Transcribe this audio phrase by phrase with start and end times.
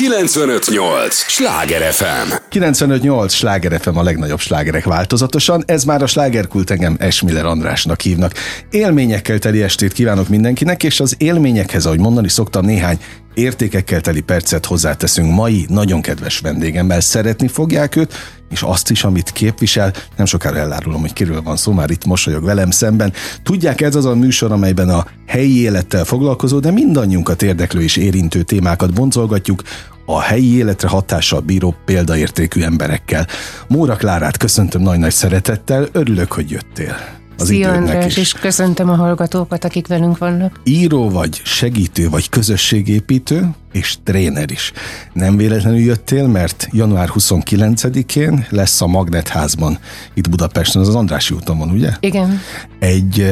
[0.00, 1.14] 958!
[1.14, 2.32] Sláger FM!
[2.48, 3.32] 958!
[3.32, 5.62] Sláger FM a legnagyobb slágerek változatosan.
[5.66, 8.32] Ez már a slágerkult engem Esmiller Andrásnak hívnak.
[8.70, 12.98] Élményekkel teli estét kívánok mindenkinek, és az élményekhez, ahogy mondani szoktam, néhány
[13.34, 17.00] értékekkel teli percet hozzáteszünk mai nagyon kedves vendégemmel.
[17.00, 18.14] Szeretni fogják őt,
[18.50, 19.92] és azt is, amit képvisel.
[20.16, 23.12] Nem sokára elárulom, hogy kiről van szó, már itt mosolyog velem szemben.
[23.42, 28.42] Tudják, ez az a műsor, amelyben a helyi élettel foglalkozó, de mindannyiunkat érdeklő és érintő
[28.42, 29.62] témákat boncolgatjuk,
[30.06, 33.26] a helyi életre hatással bíró példaértékű emberekkel.
[33.68, 38.16] Móra Klárát köszöntöm nagy-nagy szeretettel, örülök, hogy jöttél az Szia András, is.
[38.16, 40.60] és köszöntöm a hallgatókat, akik velünk vannak.
[40.64, 44.72] Író vagy, segítő vagy, közösségépítő, és tréner is.
[45.12, 49.78] Nem véletlenül jöttél, mert január 29-én lesz a Magnetházban
[50.14, 51.90] itt Budapesten, az az Andrási úton van, ugye?
[52.00, 52.40] Igen.
[52.78, 53.30] Egy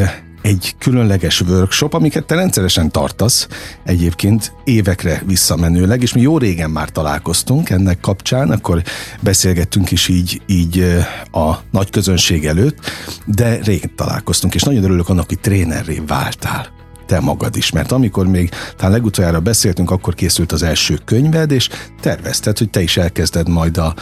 [0.48, 3.48] egy különleges workshop, amiket te rendszeresen tartasz,
[3.84, 8.82] egyébként évekre visszamenőleg, és mi jó régen már találkoztunk ennek kapcsán, akkor
[9.20, 10.84] beszélgettünk is így, így
[11.32, 12.78] a nagy közönség előtt,
[13.24, 18.26] de régen találkoztunk, és nagyon örülök annak, hogy trénerré váltál te magad is, mert amikor
[18.26, 21.68] még talán legutoljára beszéltünk, akkor készült az első könyved, és
[22.00, 23.94] tervezted, hogy te is elkezded majd a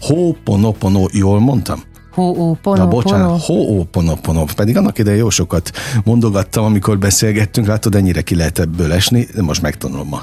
[0.00, 1.82] Ho'oponopono, jól mondtam?
[2.14, 2.76] Ho'oponopono.
[2.76, 4.46] Na bocsánat, Ho'oponopono.
[4.56, 5.70] Pedig annak idején jó sokat
[6.04, 10.22] mondogattam, amikor beszélgettünk, látod, ennyire ki lehet ebből esni, de most megtanulom a,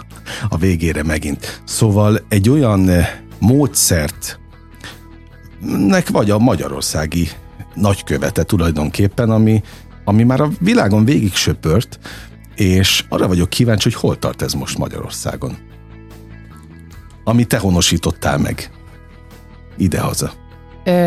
[0.49, 1.61] a végére megint.
[1.65, 4.39] Szóval egy olyan eh, módszert
[5.87, 7.29] nek vagy a magyarországi
[7.73, 9.63] nagykövete tulajdonképpen, ami,
[10.05, 11.99] ami már a világon végig söpört,
[12.55, 15.57] és arra vagyok kíváncsi, hogy hol tart ez most Magyarországon.
[17.23, 18.71] Ami te honosítottál meg
[19.77, 20.40] idehaza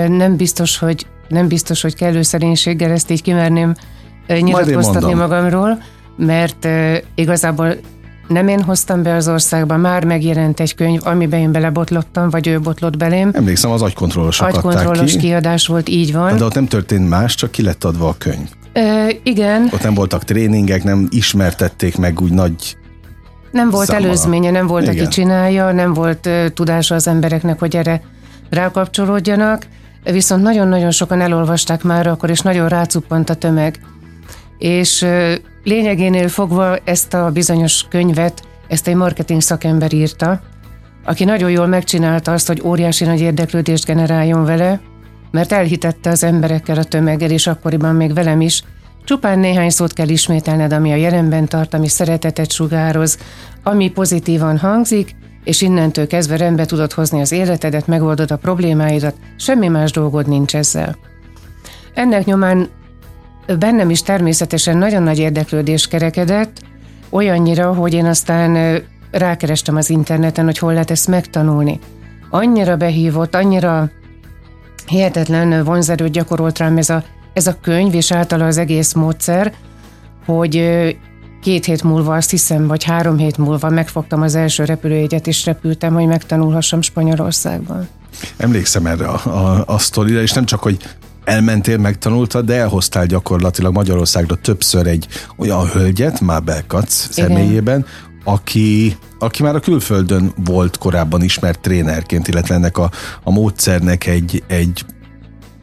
[0.08, 3.74] nem biztos, hogy nem biztos, hogy kellő szerénységgel ezt így kimerném
[4.26, 5.82] nyilatkoztatni magamról,
[6.16, 6.68] mert
[7.14, 7.74] igazából
[8.28, 12.60] nem én hoztam be az országba, már megjelent egy könyv, amiben én belebotlottam, vagy ő
[12.60, 13.30] botlott belém.
[13.32, 15.18] Emlékszem, az agykontrollosok Agykontrollos ki.
[15.18, 16.36] kiadás volt, így van.
[16.36, 18.48] De ott nem történt más, csak ki lett adva a könyv.
[18.72, 19.68] Ö, igen.
[19.72, 22.76] Ott nem voltak tréningek, nem ismertették meg úgy nagy
[23.52, 24.06] Nem volt számala.
[24.06, 24.96] előzménye, nem volt, igen.
[24.96, 28.02] aki csinálja, nem volt uh, tudása az embereknek, hogy erre
[28.54, 29.66] rákapcsolódjanak,
[30.04, 33.80] viszont nagyon-nagyon sokan elolvasták már akkor, és nagyon rácuppant a tömeg.
[34.58, 35.06] És
[35.64, 40.40] lényegénél fogva ezt a bizonyos könyvet, ezt egy marketing szakember írta,
[41.04, 44.80] aki nagyon jól megcsinálta azt, hogy óriási nagy érdeklődést generáljon vele,
[45.30, 48.62] mert elhitette az emberekkel a tömeggel, és akkoriban még velem is,
[49.04, 53.18] Csupán néhány szót kell ismételned, ami a jelenben tart, ami szeretetet sugároz,
[53.62, 59.68] ami pozitívan hangzik, és innentől kezdve rendbe tudod hozni az életedet, megoldod a problémáidat, semmi
[59.68, 60.96] más dolgod nincs ezzel.
[61.94, 62.68] Ennek nyomán
[63.58, 66.60] bennem is természetesen nagyon nagy érdeklődés kerekedett,
[67.10, 71.78] olyannyira, hogy én aztán rákerestem az interneten, hogy hol lehet ezt megtanulni.
[72.30, 73.90] Annyira behívott, annyira
[74.86, 79.52] hihetetlen vonzerőt gyakorolt rám ez a, ez a könyv, és általa az egész módszer,
[80.26, 80.56] hogy
[81.44, 85.94] két hét múlva, azt hiszem, vagy három hét múlva megfogtam az első repülőjegyet, és repültem,
[85.94, 87.88] hogy megtanulhassam Spanyolországban.
[88.36, 90.78] Emlékszem erre a, a, a sztorira, és nem csak, hogy
[91.24, 95.06] elmentél, megtanultad, de elhoztál gyakorlatilag Magyarországra többször egy
[95.36, 97.86] olyan hölgyet, Mábel Kac személyében,
[98.24, 102.90] aki, aki már a külföldön volt korábban ismert trénerként, illetve ennek a,
[103.22, 104.84] a módszernek egy, egy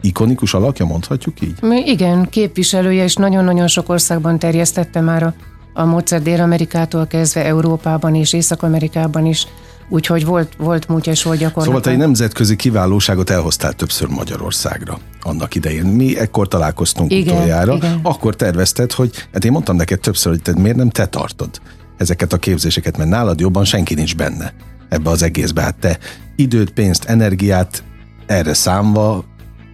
[0.00, 1.58] ikonikus alakja, mondhatjuk így?
[1.84, 5.34] Igen, képviselője, és nagyon-nagyon sok országban terjesztette már a
[5.72, 9.46] a módszer Dél-Amerikától kezdve Európában és Észak-Amerikában is,
[9.88, 11.66] úgyhogy volt, volt múltja és volt gyakorlata.
[11.66, 15.84] Szóval te egy nemzetközi kiválóságot elhoztál többször Magyarországra annak idején.
[15.84, 18.00] Mi ekkor találkoztunk igen, utoljára, igen.
[18.02, 21.60] akkor tervezted, hogy, hát én mondtam neked többször, hogy te miért nem te tartod
[21.96, 24.52] ezeket a képzéseket, mert nálad jobban senki nincs benne
[24.88, 25.62] ebbe az egészbe.
[25.62, 25.98] Hát te
[26.36, 27.82] időt, pénzt, energiát
[28.26, 29.24] erre számva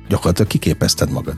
[0.08, 1.36] gyakorlatilag kiképezted magad.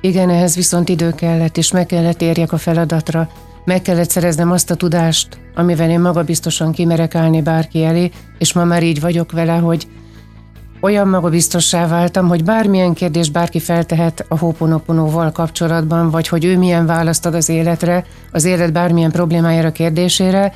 [0.00, 3.28] Igen, ehhez viszont idő kellett, és meg kellett érjek a feladatra,
[3.68, 8.64] meg kellett szereznem azt a tudást, amivel én magabiztosan kimerek állni bárki elé, és ma
[8.64, 9.86] már így vagyok vele, hogy
[10.80, 16.86] olyan magabiztossá váltam, hogy bármilyen kérdés bárki feltehet a Hoponoponóval kapcsolatban, vagy hogy ő milyen
[16.86, 20.54] választ ad az életre, az élet bármilyen problémájára, kérdésére,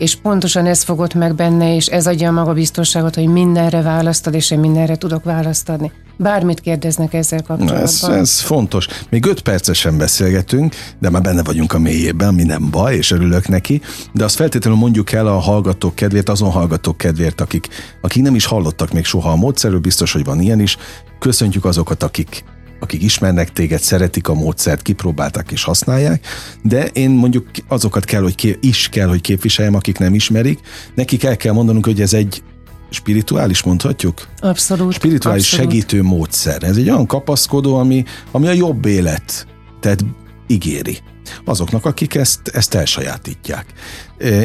[0.00, 4.50] és pontosan ez fogott meg benne, és ez adja a magabiztosságot, hogy mindenre választad, és
[4.50, 5.92] én mindenre tudok választani.
[6.16, 7.82] Bármit kérdeznek ezzel kapcsolatban.
[7.82, 8.86] Ez, ez fontos.
[9.10, 13.48] Még öt percesen beszélgetünk, de már benne vagyunk a mélyében, ami nem baj, és örülök
[13.48, 13.80] neki.
[14.12, 17.68] De azt feltétlenül mondjuk el a hallgatók kedvéért, azon hallgatók kedvéért, akik,
[18.00, 20.76] akik nem is hallottak még soha a módszerről, biztos, hogy van ilyen is.
[21.18, 22.44] Köszöntjük azokat, akik
[22.80, 26.26] akik ismernek téged, szeretik a módszert, kipróbálták és használják,
[26.62, 30.60] de én mondjuk azokat kell, hogy ké- is kell, hogy képviseljem, akik nem ismerik.
[30.94, 32.42] Nekik el kell mondanunk, hogy ez egy
[32.90, 34.28] spirituális, mondhatjuk?
[34.40, 34.92] Abszolút.
[34.92, 35.70] Spirituális abszolút.
[35.70, 36.62] segítő módszer.
[36.62, 39.46] Ez egy olyan kapaszkodó, ami, ami a jobb élet,
[39.80, 40.04] tehát
[40.46, 40.98] ígéri
[41.44, 43.66] azoknak, akik ezt, ezt elsajátítják.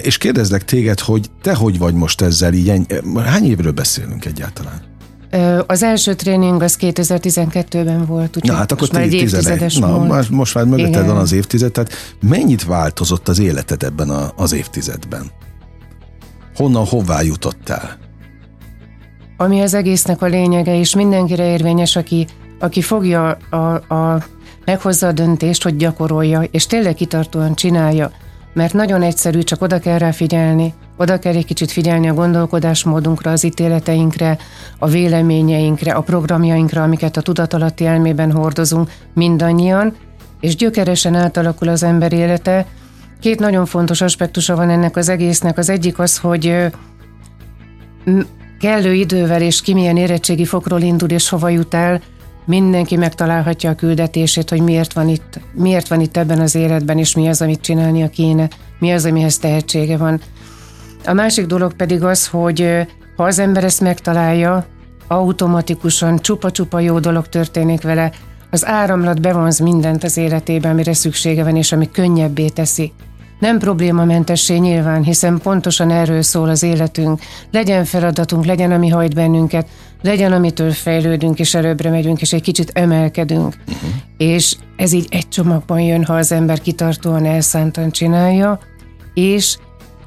[0.02, 2.82] És kérdezlek téged, hogy te hogy vagy most ezzel így,
[3.16, 4.95] hány évről beszélünk egyáltalán?
[5.68, 9.98] Az első tréning az 2012-ben volt, úgyhogy Na hát akkor most már egy évtizedes Na,
[9.98, 11.92] most, most már mögötted van az évtized, tehát
[12.22, 15.32] mennyit változott az életed ebben a, az évtizedben?
[16.56, 17.98] Honnan, hová jutottál?
[19.38, 22.28] Ami az egésznek a lényege, és mindenkire érvényes, aki,
[22.60, 24.26] aki fogja a, a
[24.66, 28.12] meghozza a döntést, hogy gyakorolja, és tényleg kitartóan csinálja,
[28.56, 33.32] mert nagyon egyszerű, csak oda kell rá figyelni, oda kell egy kicsit figyelni a gondolkodásmódunkra,
[33.32, 34.38] az ítéleteinkre,
[34.80, 39.96] a véleményeinkre, a programjainkra, amiket a tudatalatti elmében hordozunk mindannyian,
[40.40, 42.66] és gyökeresen átalakul az ember élete.
[43.20, 45.58] Két nagyon fontos aspektusa van ennek az egésznek.
[45.58, 46.72] Az egyik az, hogy
[48.60, 52.02] kellő idővel és ki milyen érettségi fokról indul és hova jut el,
[52.46, 57.16] mindenki megtalálhatja a küldetését, hogy miért van itt, miért van itt ebben az életben, és
[57.16, 58.50] mi az, amit csinálnia kéne,
[58.80, 60.22] mi az, amihez tehetsége van.
[61.06, 64.66] A másik dolog pedig az, hogy ha az ember ezt megtalálja,
[65.08, 68.12] automatikusan csupa-csupa jó dolog történik vele,
[68.52, 72.94] az áramlat bevonz mindent az életében, amire szüksége van, és ami könnyebbé teszi.
[73.40, 77.22] Nem problémamentessé nyilván, hiszen pontosan erről szól az életünk.
[77.52, 79.68] Legyen feladatunk, legyen, ami hajt bennünket,
[80.02, 83.56] legyen, amitől fejlődünk, és előbbre megyünk, és egy kicsit emelkedünk.
[83.68, 83.90] Uh-huh.
[84.18, 88.60] És ez így egy csomagban jön, ha az ember kitartóan elszántan csinálja,
[89.14, 89.58] és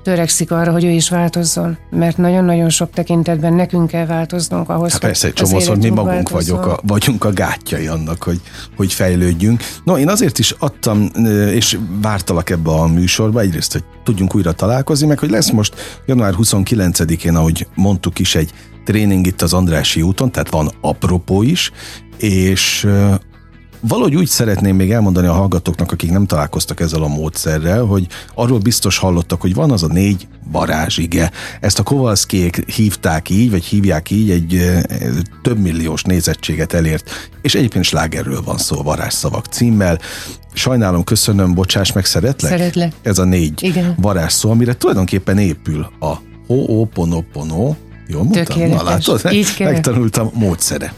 [0.09, 5.01] törekszik arra, hogy ő is változzon, mert nagyon-nagyon sok tekintetben nekünk kell változnunk ahhoz, hát
[5.01, 8.41] persze, egy csomószor mi magunk vagyok a, vagyunk a gátjai annak, hogy,
[8.77, 9.63] hogy fejlődjünk.
[9.85, 11.11] No, én azért is adtam,
[11.53, 16.35] és vártalak ebbe a műsorba, egyrészt, hogy tudjunk újra találkozni, meg hogy lesz most január
[16.37, 18.53] 29-én, ahogy mondtuk is, egy
[18.85, 21.73] tréning itt az Andrási úton, tehát van apropó is,
[22.19, 22.89] és
[23.81, 28.59] Valahogy úgy szeretném még elmondani a hallgatóknak, akik nem találkoztak ezzel a módszerrel, hogy arról
[28.59, 31.31] biztos hallottak, hogy van az a négy varázsige.
[31.61, 34.81] Ezt a Kovalszkiék hívták így, vagy hívják így, egy
[35.43, 37.11] több milliós nézettséget elért,
[37.43, 39.99] és egyébként slágerről van szó, varázsszavak címmel.
[40.53, 42.51] Sajnálom, köszönöm, bocsáss meg, szeretlek?
[42.51, 42.93] Szeretlek.
[43.03, 43.95] Ez a négy Igen.
[44.01, 46.15] varázsszó, amire tulajdonképpen épül a
[46.49, 47.75] Ho'oponopono,
[48.11, 48.45] Jól mondtam?
[48.45, 48.83] Tökéletes.
[48.83, 50.93] Na látod, Így megtanultam módszere.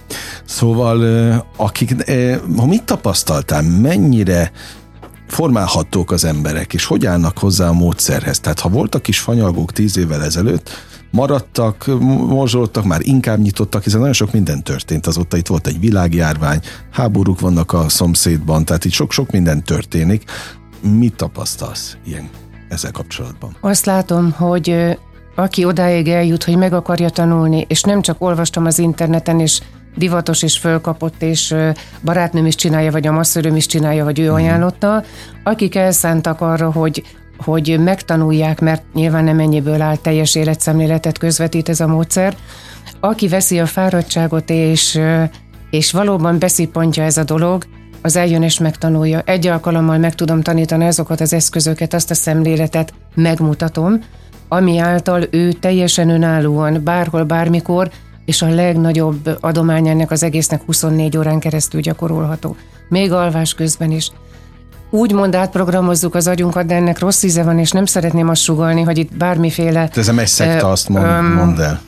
[0.45, 2.11] Szóval, akik,
[2.57, 4.53] ha mit tapasztaltál, mennyire
[5.27, 8.41] formálhatók az emberek, és hogy állnak hozzá a módszerhez?
[8.41, 10.71] Tehát ha voltak is fanyalgók tíz évvel ezelőtt,
[11.11, 11.87] maradtak,
[12.27, 15.37] morzsoltak, már inkább nyitottak, hiszen nagyon sok minden történt azóta.
[15.37, 16.61] Itt volt egy világjárvány,
[16.91, 20.31] háborúk vannak a szomszédban, tehát itt sok-sok minden történik.
[20.81, 22.29] Mit tapasztalsz ilyen
[22.69, 23.57] ezzel kapcsolatban?
[23.61, 24.99] Azt látom, hogy
[25.41, 29.61] aki odáig eljut, hogy meg akarja tanulni, és nem csak olvastam az interneten, és
[29.97, 31.55] divatos és fölkapott, és
[32.03, 34.35] barátnőm is csinálja, vagy a masszöröm is csinálja, vagy ő mhm.
[34.35, 35.05] ajánlotta,
[35.43, 37.03] akik elszántak arra, hogy
[37.45, 42.37] hogy megtanulják, mert nyilván nem ennyiből áll teljes életszemléletet közvetít ez a módszer.
[43.01, 45.01] Aki veszi a fáradtságot, és,
[45.71, 47.65] és valóban beszippantja ez a dolog,
[48.03, 49.23] az eljön és megtanulja.
[49.25, 54.01] Egy alkalommal meg tudom tanítani azokat az eszközöket, azt a szemléletet megmutatom,
[54.53, 57.91] ami által ő teljesen önállóan, bárhol, bármikor,
[58.25, 62.57] és a legnagyobb adomány ennek az egésznek 24 órán keresztül gyakorolható.
[62.89, 64.11] Még alvás közben is.
[64.91, 68.99] Úgymond átprogramozzuk az agyunkat, de ennek rossz íze van, és nem szeretném azt sugalni, hogy
[68.99, 69.89] itt bármiféle...
[69.95, 71.81] Ez a messzekta, uh, azt mond, um, mondd el.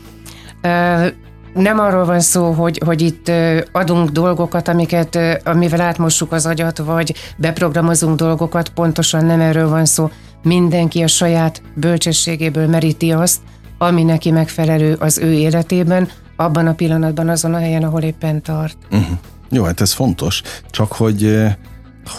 [0.62, 1.12] Uh,
[1.54, 3.30] nem arról van szó, hogy, hogy itt
[3.72, 10.10] adunk dolgokat, amiket, amivel átmossuk az agyat, vagy beprogramozunk dolgokat, pontosan nem erről van szó
[10.42, 13.40] mindenki a saját bölcsességéből meríti azt,
[13.78, 18.76] ami neki megfelelő az ő életében, abban a pillanatban, azon a helyen, ahol éppen tart.
[18.90, 19.18] Uh-huh.
[19.50, 21.46] Jó, hát ez fontos, csak hogy,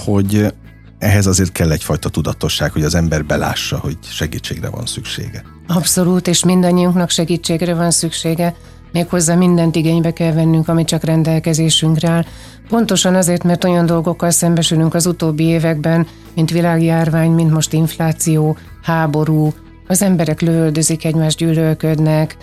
[0.05, 0.53] hogy
[0.99, 5.43] ehhez azért kell egyfajta tudatosság, hogy az ember belássa, hogy segítségre van szüksége.
[5.67, 8.55] Abszolút, és mindannyiunknak segítségre van szüksége.
[8.93, 12.23] Méghozzá mindent igénybe kell vennünk, ami csak rendelkezésünkre áll.
[12.69, 19.53] Pontosan azért, mert olyan dolgokkal szembesülünk az utóbbi években, mint világjárvány, mint most infláció, háború,
[19.87, 22.37] az emberek lövöldözik, egymást gyűlölködnek,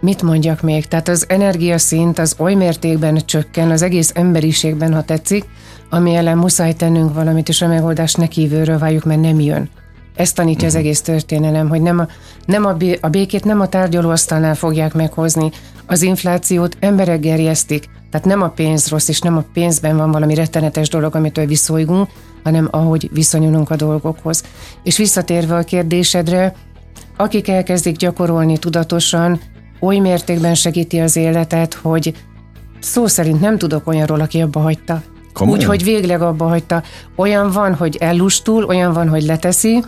[0.00, 0.86] mit mondjak még?
[0.86, 5.44] Tehát az energiaszint az oly mértékben csökken az egész emberiségben, ha tetszik,
[5.90, 9.68] ami ellen muszáj tennünk valamit, és a megoldást ne kívülről várjuk, mert nem jön.
[10.16, 10.66] Ezt tanítja uh-huh.
[10.66, 10.82] az mhm.
[10.82, 12.06] egész történelem, hogy nem a,
[12.46, 15.50] nem a, a békét nem a tárgyalóasztalnál fogják meghozni,
[15.86, 20.34] az inflációt emberek gerjesztik, tehát nem a pénz rossz, és nem a pénzben van valami
[20.34, 22.08] rettenetes dolog, amitől viszolygunk,
[22.42, 24.42] hanem ahogy viszonyulunk a dolgokhoz.
[24.82, 26.54] És visszatérve a kérdésedre,
[27.16, 29.40] akik elkezdik gyakorolni tudatosan,
[29.80, 32.14] oly mértékben segíti az életet, hogy
[32.80, 35.02] szó szerint nem tudok olyanról, aki abba hagyta.
[35.40, 36.82] Úgyhogy végleg abba hagyta.
[37.16, 39.84] Olyan van, hogy ellustul, olyan van, hogy leteszi,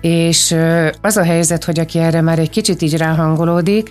[0.00, 0.56] és
[1.00, 3.90] az a helyzet, hogy aki erre már egy kicsit így ráhangolódik,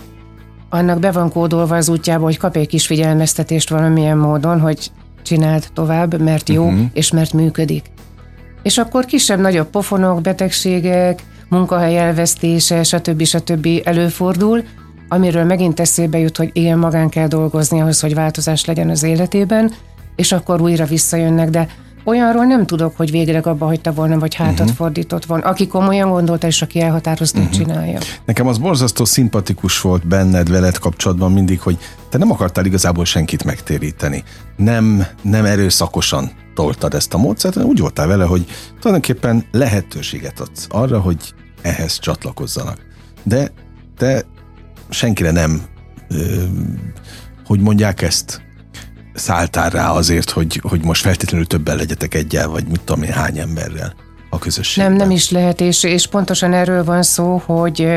[0.69, 5.67] annak be van kódolva az útjába, hogy kap egy kis figyelmeztetést valamilyen módon, hogy csináld
[5.73, 6.85] tovább, mert jó, uh-huh.
[6.93, 7.85] és mert működik.
[8.63, 13.23] És akkor kisebb-nagyobb pofonok, betegségek, munkahely elvesztése, stb.
[13.23, 13.67] stb.
[13.83, 14.63] előfordul,
[15.09, 19.71] amiről megint eszébe jut, hogy ilyen magán kell dolgozni ahhoz, hogy változás legyen az életében,
[20.15, 21.67] és akkor újra visszajönnek, de
[22.07, 24.75] olyanról nem tudok, hogy végleg abba hagyta volna, vagy hátat uh-huh.
[24.75, 25.45] fordított volna.
[25.45, 27.53] Aki komolyan gondolta, és aki elhatározta, uh-huh.
[27.53, 27.99] csinálja.
[28.25, 31.77] Nekem az borzasztó szimpatikus volt benned, veled kapcsolatban mindig, hogy
[32.09, 34.23] te nem akartál igazából senkit megtéríteni.
[34.55, 38.45] Nem, nem erőszakosan toltad ezt a módszert, hanem úgy voltál vele, hogy
[38.79, 42.77] tulajdonképpen lehetőséget adsz arra, hogy ehhez csatlakozzanak.
[43.23, 43.51] De
[43.97, 44.23] te
[44.89, 45.61] senkire nem,
[46.09, 46.43] ö,
[47.45, 48.46] hogy mondják ezt,
[49.17, 53.37] szálltál rá azért, hogy, hogy most feltétlenül többen legyetek egyel, vagy mit tudom én, hány
[53.37, 53.93] emberrel
[54.29, 54.91] a közösségben.
[54.91, 57.87] Nem, nem is lehet, és, és pontosan erről van szó, hogy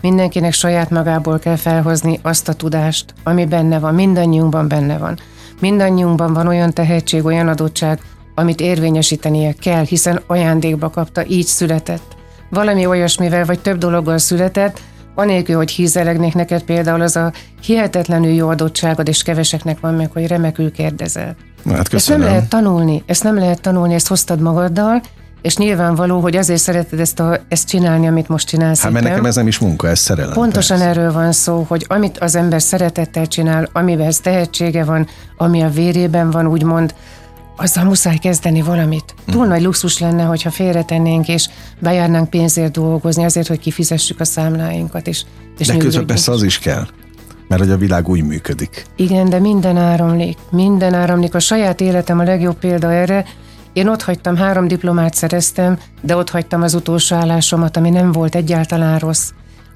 [0.00, 5.18] mindenkinek saját magából kell felhozni azt a tudást, ami benne van, mindannyiunkban benne van.
[5.60, 8.00] Mindannyiunkban van olyan tehetség, olyan adottság,
[8.34, 12.16] amit érvényesítenie kell, hiszen ajándékba kapta, így született.
[12.50, 14.80] Valami olyasmivel, vagy több dologgal született,
[15.18, 17.32] anélkül, hogy hízelegnék neked például az a
[17.62, 21.36] hihetetlenül jó adottságod, és keveseknek van meg, hogy remekül kérdezel.
[21.70, 25.02] Hát ezt nem lehet tanulni, ezt nem lehet tanulni, ezt hoztad magaddal,
[25.42, 28.82] és nyilvánvaló, hogy azért szereted ezt, a, ezt csinálni, amit most csinálsz.
[28.82, 30.32] Hát mert nekem ez nem is munka, ez szerelem.
[30.32, 30.90] Pontosan persze.
[30.90, 35.06] erről van szó, hogy amit az ember szeretettel csinál, amiben tehetsége van,
[35.36, 36.94] ami a vérében van, úgymond,
[37.58, 39.14] azzal muszáj kezdeni valamit.
[39.26, 39.48] Túl hmm.
[39.48, 41.48] nagy luxus lenne, hogyha félretennénk, és
[41.78, 45.06] bejárnánk pénzért dolgozni, azért, hogy kifizessük a számláinkat.
[45.06, 45.24] És,
[45.58, 46.86] és de közben persze az is kell,
[47.48, 48.84] mert hogy a világ úgy működik.
[48.96, 51.34] Igen, de minden áramlik, minden áramlik.
[51.34, 53.24] A saját életem a legjobb példa erre.
[53.72, 58.34] Én ott hagytam, három diplomát szereztem, de ott hagytam az utolsó állásomat, ami nem volt
[58.34, 59.30] egyáltalán rossz.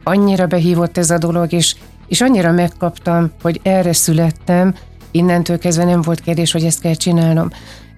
[0.05, 1.77] Annyira behívott ez a dolog, és,
[2.09, 4.75] és annyira megkaptam, hogy erre születtem,
[5.13, 7.51] innentől kezdve nem volt kérdés, hogy ezt kell csinálnom.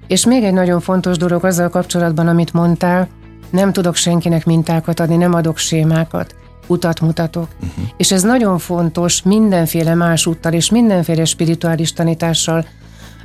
[0.07, 3.09] És még egy nagyon fontos dolog azzal kapcsolatban, amit mondtál,
[3.51, 6.35] nem tudok senkinek mintákat adni, nem adok sémákat,
[6.67, 7.49] utat mutatok.
[7.55, 7.85] Uh-huh.
[7.97, 12.67] És ez nagyon fontos mindenféle más úttal és mindenféle spirituális tanítással.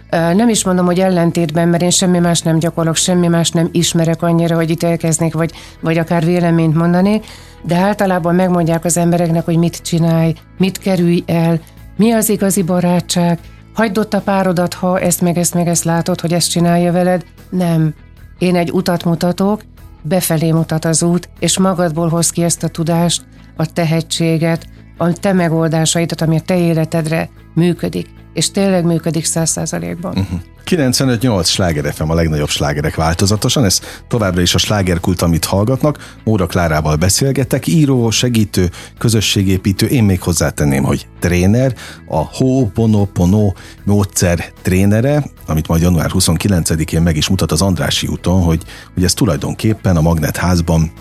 [0.09, 4.21] Nem is mondom, hogy ellentétben, mert én semmi más nem gyakorlok, semmi más nem ismerek
[4.21, 7.21] annyira, hogy itt elkezdnék, vagy, vagy akár véleményt mondani,
[7.61, 11.59] de általában megmondják az embereknek, hogy mit csinálj, mit kerülj el,
[11.97, 13.39] mi az igazi barátság,
[13.73, 17.25] hagyd ott a párodat, ha ezt meg ezt meg ezt látod, hogy ezt csinálja veled.
[17.49, 17.93] Nem.
[18.37, 19.61] Én egy utat mutatok,
[20.01, 24.65] befelé mutat az út, és magadból hoz ki ezt a tudást, a tehetséget,
[24.99, 30.17] a te megoldásaidat, ami a te életedre működik és tényleg működik száz százalékban.
[30.17, 30.39] Uh-huh.
[30.65, 36.15] 95-8 sláger FM a legnagyobb slágerek változatosan, ez továbbra is a slágerkult, amit hallgatnak.
[36.23, 41.75] Móra Klárával beszélgetek, író, segítő, közösségépítő, én még hozzátenném, hogy tréner,
[42.07, 43.53] a Ho'oponopono
[43.83, 48.61] módszer trénere, amit majd január 29-én meg is mutat az Andrási úton, hogy,
[48.93, 50.91] hogy ez tulajdonképpen a Magnetházban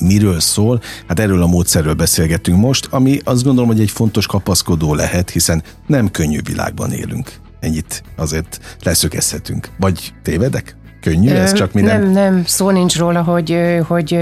[0.00, 0.80] miről szól?
[1.08, 5.62] Hát erről a módszerről beszélgetünk most, ami azt gondolom, hogy egy fontos kapaszkodó lehet, hiszen
[5.86, 7.32] nem könnyű világban élünk.
[7.60, 9.68] Ennyit azért leszögezhetünk.
[9.78, 10.76] Vagy tévedek?
[11.00, 12.02] Könnyű ez, csak mi nem...
[12.02, 14.18] Nem, nem, szó nincs róla, hogy, hogy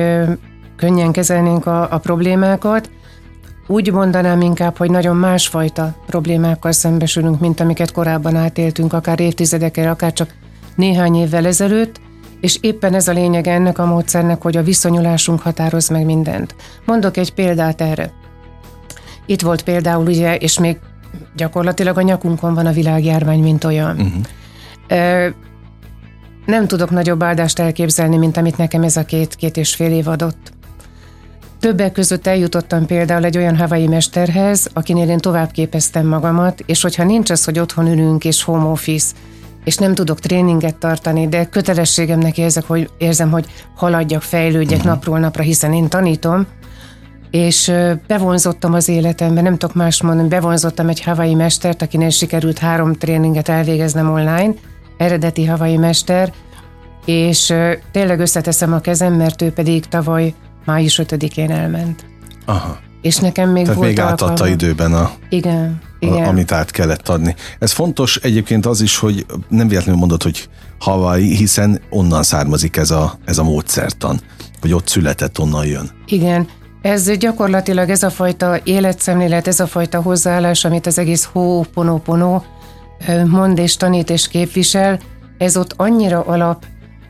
[0.76, 2.90] könnyen kezelnénk a, a problémákat.
[3.66, 10.12] Úgy mondanám inkább, hogy nagyon másfajta problémákkal szembesülünk, mint amiket korábban átéltünk, akár évtizedekkel, akár
[10.12, 10.34] csak
[10.74, 12.00] néhány évvel ezelőtt,
[12.46, 16.54] és éppen ez a lényeg ennek a módszernek, hogy a viszonyulásunk határoz meg mindent.
[16.84, 18.12] Mondok egy példát erre.
[19.26, 20.78] Itt volt például ugye, és még
[21.36, 23.96] gyakorlatilag a nyakunkon van a világjárvány, mint olyan.
[23.98, 25.34] Uh-huh.
[26.46, 30.08] Nem tudok nagyobb áldást elképzelni, mint amit nekem ez a két, két és fél év
[30.08, 30.52] adott.
[31.60, 37.04] Többek között eljutottam például egy olyan havai mesterhez, akinél én tovább képeztem magamat, és hogyha
[37.04, 39.14] nincs az, hogy otthon ülünk és home office,
[39.66, 44.92] és nem tudok tréninget tartani, de kötelességemnek érzek, hogy érzem, hogy haladjak, fejlődjek uh-huh.
[44.92, 46.46] napról napra, hiszen én tanítom,
[47.30, 47.72] és
[48.06, 53.48] bevonzottam az életembe, nem tudok más mondani, bevonzottam egy havai mestert, akinél sikerült három tréninget
[53.48, 54.54] elvégeznem online,
[54.96, 56.32] eredeti havai mester,
[57.04, 57.54] és
[57.92, 62.04] tényleg összeteszem a kezem, mert ő pedig tavaly május 5-én elment.
[62.44, 62.78] Aha.
[63.06, 64.52] És nekem még Tehát volt még átadta alkalma.
[64.52, 66.24] időben a, Igen, igen.
[66.24, 67.34] A, amit át kellett adni.
[67.58, 70.48] Ez fontos egyébként az is, hogy nem véletlenül mondod, hogy
[70.78, 74.20] Hawaii, hiszen onnan származik ez a, ez a módszertan,
[74.60, 75.90] hogy ott született, onnan jön.
[76.06, 76.48] Igen,
[76.82, 82.42] ez gyakorlatilag ez a fajta életszemlélet, ez a fajta hozzáállás, amit az egész Ho'oponopono
[83.26, 85.00] mond és tanít és képvisel,
[85.38, 86.64] ez ott annyira alap,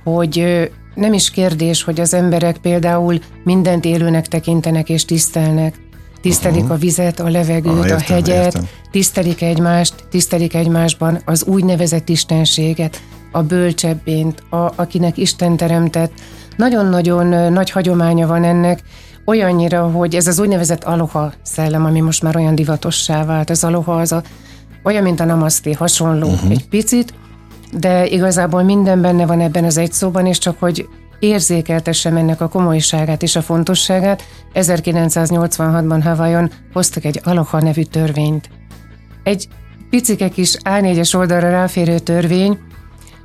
[0.05, 5.75] hogy nem is kérdés, hogy az emberek például mindent élőnek tekintenek és tisztelnek.
[6.27, 6.77] Tisztelik uh-huh.
[6.77, 8.69] a vizet, a levegőt, ah, értem, a hegyet, értem.
[8.91, 13.01] tisztelik egymást, tisztelik egymásban az úgynevezett istenséget,
[13.33, 16.13] a bölcsebbént, a, akinek Isten teremtett.
[16.57, 18.83] Nagyon-nagyon nagy hagyománya van ennek,
[19.25, 24.01] olyannyira, hogy ez az úgynevezett aloha szellem, ami most már olyan divatossá vált, az aloha
[24.01, 24.23] az a,
[24.83, 26.51] olyan, mint a namaszté, hasonló uh-huh.
[26.51, 27.15] egy picit,
[27.73, 32.49] de igazából minden benne van ebben az egy szóban, és csak hogy érzékeltessem ennek a
[32.49, 34.23] komolyságát és a fontosságát,
[34.55, 38.51] 1986-ban Havajon hoztak egy Aloha nevű törvényt.
[39.23, 39.49] Egy
[39.91, 42.59] picike kis A4-es oldalra ráférő törvény,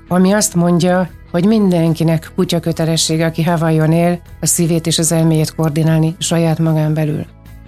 [0.07, 5.55] ami azt mondja, hogy mindenkinek kutya kötelessége, aki Havajon él, a szívét és az elméjét
[5.55, 7.25] koordinálni saját magán belül.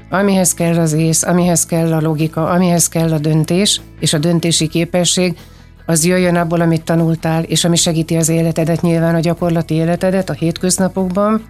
[0.10, 4.68] Amihez kell az ész, amihez kell a logika, amihez kell a döntés és a döntési
[4.68, 5.38] képesség,
[5.86, 10.34] az jöjjön abból, amit tanultál, és ami segíti az életedet, nyilván a gyakorlati életedet a
[10.34, 11.44] hétköznapokban,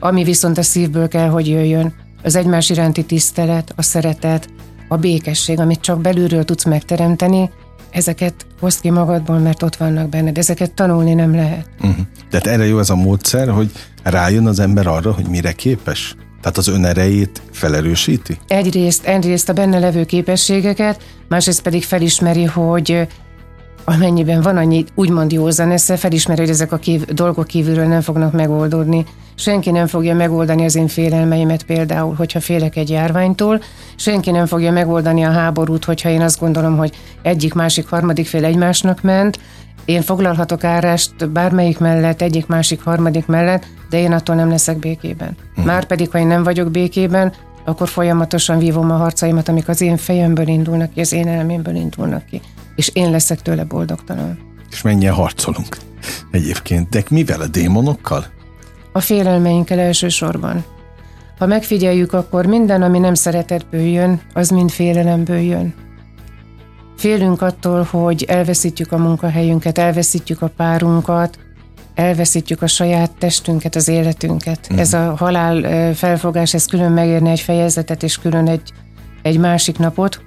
[0.00, 1.94] ami viszont a szívből kell, hogy jöjjön.
[2.22, 4.48] Az egymás iránti tisztelet, a szeretet,
[4.88, 7.50] a békesség, amit csak belülről tudsz megteremteni,
[7.90, 10.38] ezeket hozd ki magadból, mert ott vannak benned.
[10.38, 11.68] Ezeket tanulni nem lehet.
[11.80, 12.06] Uh-huh.
[12.30, 13.70] Tehát erre jó ez a módszer, hogy
[14.02, 16.14] rájön az ember arra, hogy mire képes?
[16.40, 18.38] Tehát az önerejét felerősíti?
[18.46, 23.06] Egyrészt, egyrészt a benne levő képességeket, másrészt pedig felismeri, hogy
[23.84, 28.32] amennyiben van annyi úgymond józan esze, felismeri, hogy ezek a kív- dolgok kívülről nem fognak
[28.32, 29.04] megoldódni.
[29.34, 33.60] Senki nem fogja megoldani az én félelmeimet például, hogyha félek egy járványtól,
[33.96, 38.44] senki nem fogja megoldani a háborút, hogyha én azt gondolom, hogy egyik, másik, harmadik fél
[38.44, 39.38] egymásnak ment,
[39.84, 45.36] én foglalhatok árást bármelyik mellett, egyik, másik, harmadik mellett, de én attól nem leszek békében.
[45.54, 45.64] Hmm.
[45.64, 47.32] Márpedig, ha én nem vagyok békében,
[47.64, 52.26] akkor folyamatosan vívom a harcaimat, amik az én fejemből indulnak ki, az én elmémből indulnak
[52.26, 52.40] ki
[52.74, 54.38] és én leszek tőle boldogtalan.
[54.70, 55.76] És mennyien harcolunk
[56.30, 56.88] egyébként.
[56.88, 58.24] De mivel a démonokkal?
[58.92, 60.64] A félelmeinkkel elsősorban.
[61.38, 65.74] Ha megfigyeljük, akkor minden, ami nem szeretetből jön, az mind félelemből jön.
[66.96, 71.38] Félünk attól, hogy elveszítjük a munkahelyünket, elveszítjük a párunkat,
[71.94, 74.68] elveszítjük a saját testünket, az életünket.
[74.72, 74.78] Mm.
[74.78, 78.72] Ez a halál felfogás, ez külön megérne egy fejezetet és külön egy,
[79.22, 80.20] egy másik napot,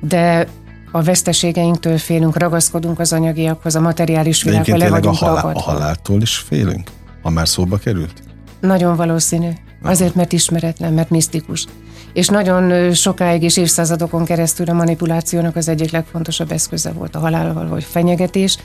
[0.00, 0.46] de
[0.94, 6.22] a veszteségeinktől félünk, ragaszkodunk az anyagiakhoz, a materiális világhoz, le vagyunk a, halál, a haláltól
[6.22, 6.90] is félünk,
[7.22, 8.22] ha már szóba került?
[8.60, 9.48] Nagyon valószínű.
[9.82, 11.66] Azért, mert ismeretlen, mert misztikus.
[12.12, 17.68] És nagyon sokáig és évszázadokon keresztül a manipulációnak az egyik legfontosabb eszköze volt a halálval
[17.68, 18.58] vagy fenyegetés.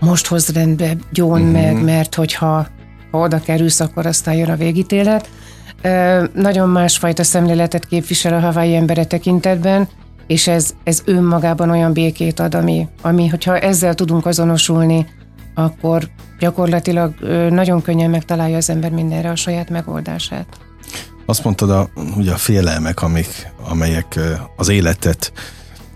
[0.00, 1.52] Most hoz rendbe, gyón uh-huh.
[1.52, 2.66] meg, mert hogyha
[3.10, 5.28] ha oda kerülsz, akkor aztán jön a végítélet.
[6.34, 9.88] Nagyon másfajta szemléletet képvisel a havai embere tekintetben,
[10.26, 15.06] és ez, ez önmagában olyan békét ad, ami, ami, hogyha ezzel tudunk azonosulni,
[15.54, 16.08] akkor
[16.38, 17.14] gyakorlatilag
[17.50, 20.46] nagyon könnyen megtalálja az ember mindenre a saját megoldását.
[21.26, 24.18] Azt mondtad, a, ugye a félelmek, amik, amelyek
[24.56, 25.32] az életet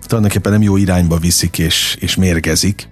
[0.06, 2.88] tulajdonképpen nem jó irányba viszik és, és mérgezik.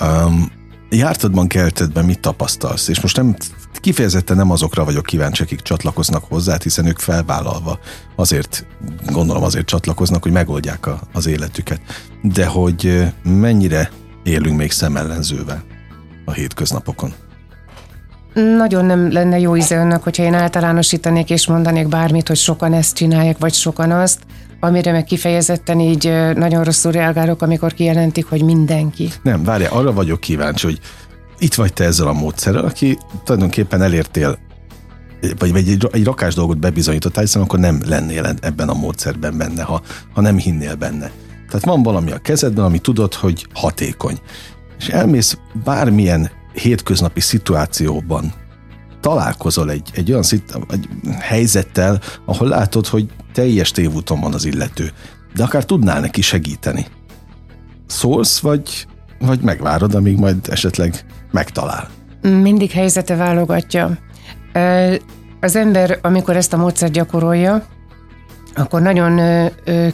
[0.00, 0.50] Um,
[0.90, 2.88] jártadban, keltedben mit tapasztalsz?
[2.88, 3.36] És most nem
[3.88, 7.78] kifejezetten nem azokra vagyok kíváncsi, akik csatlakoznak hozzá, hiszen ők felvállalva
[8.16, 8.66] azért,
[9.06, 11.80] gondolom azért csatlakoznak, hogy megoldják a, az életüket.
[12.22, 13.90] De hogy mennyire
[14.22, 15.62] élünk még szemellenzővel
[16.24, 17.12] a hétköznapokon?
[18.34, 22.96] Nagyon nem lenne jó íze önnek, hogyha én általánosítanék és mondanék bármit, hogy sokan ezt
[22.96, 24.20] csinálják, vagy sokan azt,
[24.60, 29.08] amire meg kifejezetten így nagyon rosszul reagálok, amikor kijelentik, hogy mindenki.
[29.22, 30.80] Nem, várja, arra vagyok kíváncsi, hogy
[31.38, 34.38] itt vagy te ezzel a módszerrel, aki tulajdonképpen elértél
[35.38, 39.82] vagy, egy, egy rakás dolgot bebizonyítottál, hiszen akkor nem lennél ebben a módszerben benne, ha,
[40.14, 41.10] ha nem hinnél benne.
[41.48, 44.18] Tehát van valami a kezedben, ami tudod, hogy hatékony.
[44.78, 48.32] És elmész bármilyen hétköznapi szituációban,
[49.00, 54.92] találkozol egy, egy olyan szit, egy helyzettel, ahol látod, hogy teljes tévúton van az illető,
[55.34, 56.86] de akár tudnál neki segíteni.
[57.86, 58.86] Szólsz, vagy,
[59.18, 61.88] vagy megvárod, amíg majd esetleg megtalál?
[62.20, 63.98] Mindig helyzete válogatja.
[65.40, 67.66] Az ember, amikor ezt a módszert gyakorolja,
[68.54, 69.20] akkor nagyon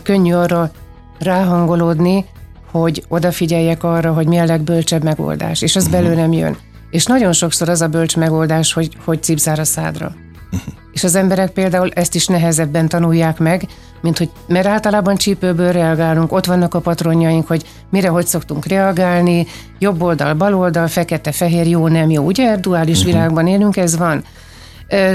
[0.02, 0.70] könnyű arra
[1.18, 2.24] ráhangolódni,
[2.70, 6.00] hogy odafigyeljek arra, hogy mi a legbölcsebb megoldás, és az uh-huh.
[6.00, 6.56] belőlem jön.
[6.90, 10.14] És nagyon sokszor az a bölcs megoldás, hogy, hogy cipzár a szádra.
[10.92, 13.66] És az emberek például ezt is nehezebben tanulják meg,
[14.00, 19.46] mint hogy, mert általában csípőből reagálunk, ott vannak a patronjaink, hogy mire hogy szoktunk reagálni,
[19.78, 22.24] jobb oldal, bal oldal, fekete, fehér, jó, nem jó.
[22.24, 23.12] Ugye duális uh-huh.
[23.12, 24.24] világban élünk, ez van.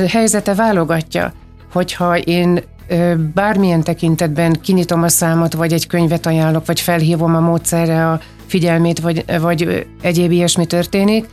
[0.07, 1.33] Helyzete válogatja,
[1.71, 2.63] hogyha én
[3.33, 8.99] bármilyen tekintetben kinyitom a számot, vagy egy könyvet ajánlok, vagy felhívom a módszerre a figyelmét,
[8.99, 11.25] vagy, vagy egyéb ilyesmi történik,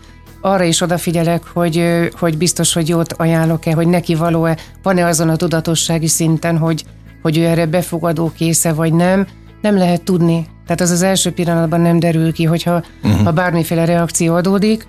[0.46, 1.85] arra is odafigyelek, hogy,
[2.18, 6.85] hogy biztos, hogy jót ajánlok-e, hogy neki való-e, van-e azon a tudatossági szinten, hogy,
[7.22, 9.26] hogy ő erre befogadó késze, vagy nem,
[9.61, 10.46] nem lehet tudni.
[10.66, 13.24] Tehát az az első pillanatban nem derül ki, hogyha uh-huh.
[13.24, 14.87] ha bármiféle reakció adódik,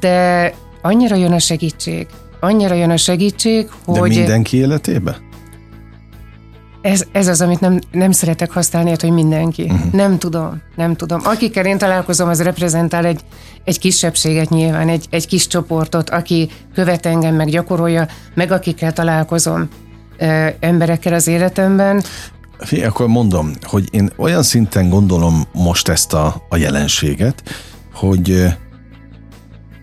[0.00, 2.06] de annyira jön a segítség,
[2.40, 4.10] annyira jön a segítség, hogy...
[4.10, 5.16] De mindenki életébe?
[6.82, 9.62] Ez, ez az, amit nem, nem szeretek használni, hát, hogy mindenki.
[9.62, 9.92] Uh-huh.
[9.92, 11.20] Nem tudom, nem tudom.
[11.24, 13.20] Akikkel én találkozom, az reprezentál egy,
[13.64, 19.68] egy kisebbséget nyilván, egy, egy kis csoportot, aki követ engem, meg gyakorolja, meg akikkel találkozom
[20.18, 22.02] ö, emberekkel az életemben.
[22.58, 27.42] Fé, akkor mondom, hogy én olyan szinten gondolom most ezt a, a jelenséget,
[27.94, 28.44] hogy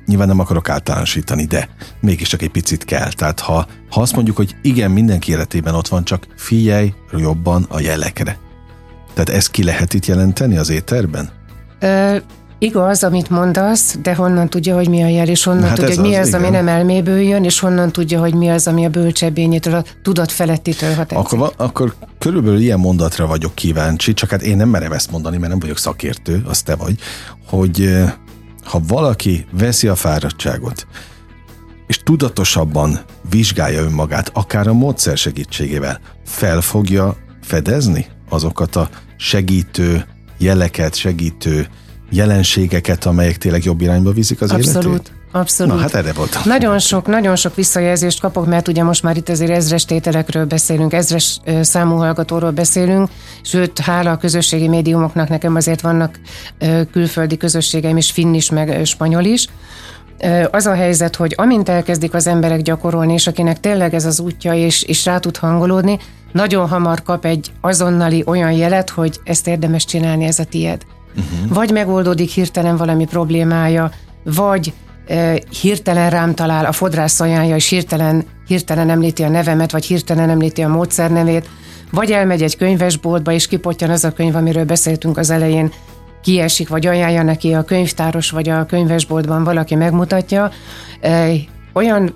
[0.10, 1.70] nyilván nem akarok általánosítani, de
[2.00, 3.12] mégiscsak egy picit kell.
[3.12, 7.80] Tehát ha, ha azt mondjuk, hogy igen, mindenki életében ott van, csak figyelj jobban a
[7.80, 8.38] jelekre.
[9.14, 11.30] Tehát ezt ki lehet itt jelenteni az éterben?
[11.80, 12.18] Ö,
[12.60, 16.10] igaz, amit mondasz, de honnan tudja, hogy mi a jel, és honnan hát tudja, hogy
[16.10, 18.90] mi az, az ami nem elméből jön, és honnan tudja, hogy mi az, ami a
[18.90, 24.58] bölcsebbényétől, a tudat felettitől hat akkor, akkor körülbelül ilyen mondatra vagyok kíváncsi, csak hát én
[24.58, 26.96] nem merem ezt mondani, mert nem vagyok szakértő, az te vagy,
[27.48, 28.04] hogy
[28.70, 30.88] ha valaki veszi a fáradtságot,
[31.88, 40.06] és tudatosabban vizsgálja önmagát, akár a módszer segítségével, fel fogja fedezni azokat a segítő
[40.38, 41.68] jeleket, segítő
[42.10, 44.86] jelenségeket, amelyek tényleg jobb irányba viszik az Abszolút.
[44.86, 45.19] életét?
[45.32, 45.74] Abszolút.
[45.74, 46.42] Na, hát erre voltam.
[46.46, 50.94] Nagyon sok, nagyon sok visszajelzést kapok, mert ugye most már itt azért ezres tételekről beszélünk,
[50.94, 53.10] ezres számú hallgatóról beszélünk,
[53.42, 56.20] sőt, hála a közösségi médiumoknak nekem azért vannak
[56.92, 59.48] külföldi közösségeim is, finn is, meg spanyol is.
[60.52, 64.54] Az a helyzet, hogy amint elkezdik az emberek gyakorolni, és akinek tényleg ez az útja,
[64.54, 66.00] és, és rá tud hangolódni,
[66.32, 70.82] nagyon hamar kap egy azonnali olyan jelet, hogy ezt érdemes csinálni, ez a tied.
[71.10, 71.56] Uh-huh.
[71.56, 73.92] Vagy megoldódik hirtelen valami problémája,
[74.24, 74.74] vagy
[75.62, 80.62] hirtelen rám talál, a fodrász ajánlja, és hirtelen, hirtelen említi a nevemet, vagy hirtelen említi
[80.62, 81.50] a módszer nevét,
[81.92, 85.72] vagy elmegy egy könyvesboltba, és kipottyan az a könyv, amiről beszéltünk az elején,
[86.22, 90.52] kiesik, vagy ajánlja neki a könyvtáros, vagy a könyvesboltban valaki megmutatja.
[91.74, 92.14] Olyan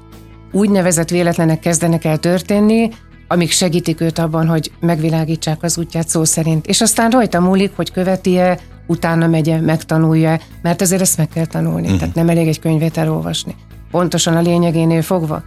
[0.51, 2.89] úgynevezett véletlenek kezdenek el történni,
[3.27, 6.67] amik segítik őt abban, hogy megvilágítsák az útját szó szerint.
[6.67, 11.85] És aztán rajta múlik, hogy követi-e, utána megye, megtanulja, mert ezért ezt meg kell tanulni.
[11.85, 11.99] Uh-huh.
[11.99, 13.55] Tehát nem elég egy könyvet elolvasni.
[13.91, 15.43] Pontosan a lényegénél fogva.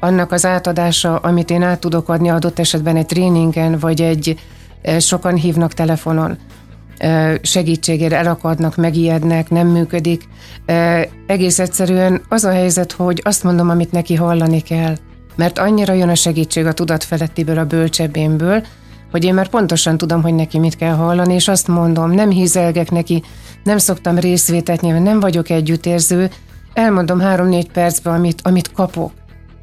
[0.00, 4.40] Annak az átadása, amit én át tudok adni adott esetben egy tréningen, vagy egy
[4.82, 6.38] eh, sokan hívnak telefonon,
[6.96, 10.28] eh, segítségére elakadnak, megijednek, nem működik.
[10.66, 14.96] Eh, egész egyszerűen az a helyzet, hogy azt mondom, amit neki hallani kell.
[15.36, 18.64] Mert annyira jön a segítség a tudatfelettiből, a bölcsebbénből,
[19.12, 22.90] hogy én már pontosan tudom, hogy neki mit kell hallani, és azt mondom, nem hízelgek
[22.90, 23.22] neki,
[23.64, 26.30] nem szoktam részvétet nyilván, nem vagyok együttérző,
[26.74, 29.12] elmondom három-négy percben, amit, amit kapok.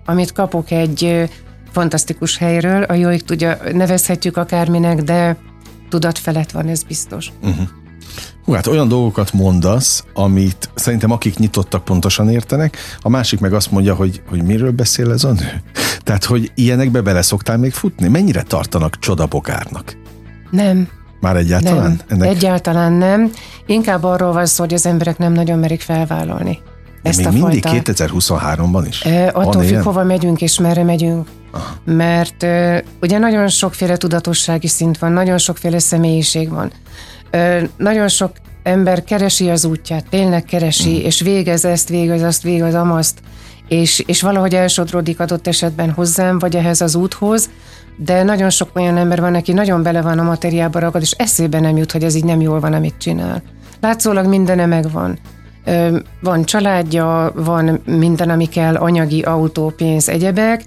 [0.05, 1.29] Amit kapok egy
[1.71, 5.37] fantasztikus helyről, a jóik tudja, nevezhetjük akárminek, de
[5.89, 7.31] tudat felett van, ez biztos.
[7.41, 7.67] Uh-huh.
[8.45, 13.71] Hú, hát olyan dolgokat mondasz, amit szerintem akik nyitottak pontosan értenek, a másik meg azt
[13.71, 15.61] mondja, hogy, hogy miről beszél ez a nő.
[16.03, 18.07] Tehát, hogy ilyenekbe bele szoktál még futni?
[18.07, 19.97] Mennyire tartanak csodabogárnak?
[20.51, 20.87] Nem.
[21.19, 21.81] Már egyáltalán?
[21.81, 22.29] Nem, Ennek...
[22.29, 23.31] egyáltalán nem.
[23.65, 26.59] Inkább arról van szó, hogy az emberek nem nagyon merik felvállalni.
[27.01, 27.93] De ezt még a mindig fajta.
[27.93, 29.05] 2023-ban is?
[29.05, 31.27] E, attól függ, hova megyünk és merre megyünk.
[31.51, 31.75] Aha.
[31.83, 36.71] Mert e, ugye nagyon sokféle tudatossági szint van, nagyon sokféle személyiség van.
[37.77, 38.31] Nagyon sok
[38.63, 41.05] ember keresi az útját, tényleg keresi, mm.
[41.05, 43.19] és végez ezt, végez azt, végez amazt,
[43.67, 47.49] és, és valahogy elsodródik adott esetben hozzám, vagy ehhez az úthoz,
[47.97, 51.59] de nagyon sok olyan ember van, aki nagyon bele van a materiába ragad, és eszébe
[51.59, 53.43] nem jut, hogy ez így nem jól van, amit csinál.
[53.81, 55.19] Látszólag mindene megvan.
[56.21, 60.63] Van családja, van minden, ami kell, anyagi, autó, pénz, egyebek,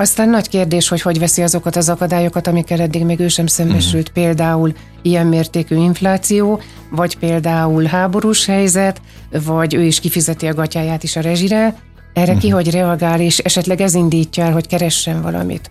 [0.00, 4.08] aztán nagy kérdés, hogy hogy veszi azokat az akadályokat, amikkel eddig még ő sem szembesült,
[4.08, 4.24] uh-huh.
[4.24, 6.60] például ilyen mértékű infláció,
[6.90, 9.00] vagy például háborús helyzet,
[9.44, 11.74] vagy ő is kifizeti a gatyáját is a rezsire,
[12.12, 12.40] erre uh-huh.
[12.40, 15.70] ki hogy reagál, és esetleg ez indítja el, hogy keressen valamit.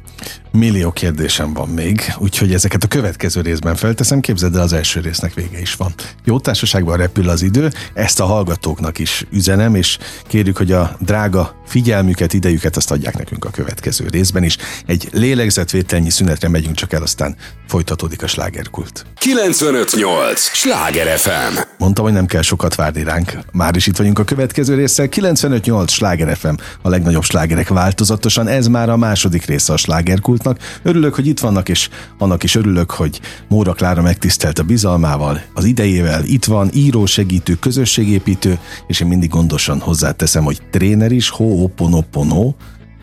[0.51, 4.19] Millió kérdésem van még, úgyhogy ezeket a következő részben felteszem.
[4.19, 5.93] Képzeld el, az első résznek vége is van.
[6.23, 11.61] Jó társaságban repül az idő, ezt a hallgatóknak is üzenem, és kérjük, hogy a drága
[11.65, 14.57] figyelmüket, idejüket azt adják nekünk a következő részben is.
[14.85, 17.35] Egy lélegzetvételnyi szünetre megyünk csak el, aztán
[17.67, 19.05] folytatódik a slágerkult.
[19.15, 20.41] 958!
[20.41, 21.57] Sláger FM!
[21.77, 23.37] Mondtam, hogy nem kell sokat várni ránk.
[23.51, 25.09] Már is itt vagyunk a következő résszel.
[25.09, 25.91] 958!
[25.91, 28.47] Sláger FM, a legnagyobb slágerek változatosan.
[28.47, 29.77] Ez már a második része a
[30.09, 30.59] slágerkultnak.
[30.83, 35.65] Örülök, hogy itt vannak, és annak is örülök, hogy Móra Klára megtisztelt a bizalmával, az
[35.65, 36.23] idejével.
[36.23, 42.53] Itt van író, segítő, közösségépítő, és én mindig gondosan hozzáteszem, hogy tréner is, Ho'oponopono,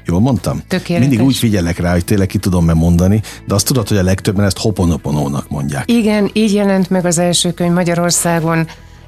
[0.08, 0.62] Jól mondtam?
[0.68, 1.08] Tökéletes.
[1.08, 4.44] Mindig úgy figyelek rá, hogy tényleg ki tudom mondani, de azt tudod, hogy a legtöbben
[4.44, 5.90] ezt hoponoponónak mondják.
[5.90, 8.66] Igen, így jelent meg az első könyv Magyarországon.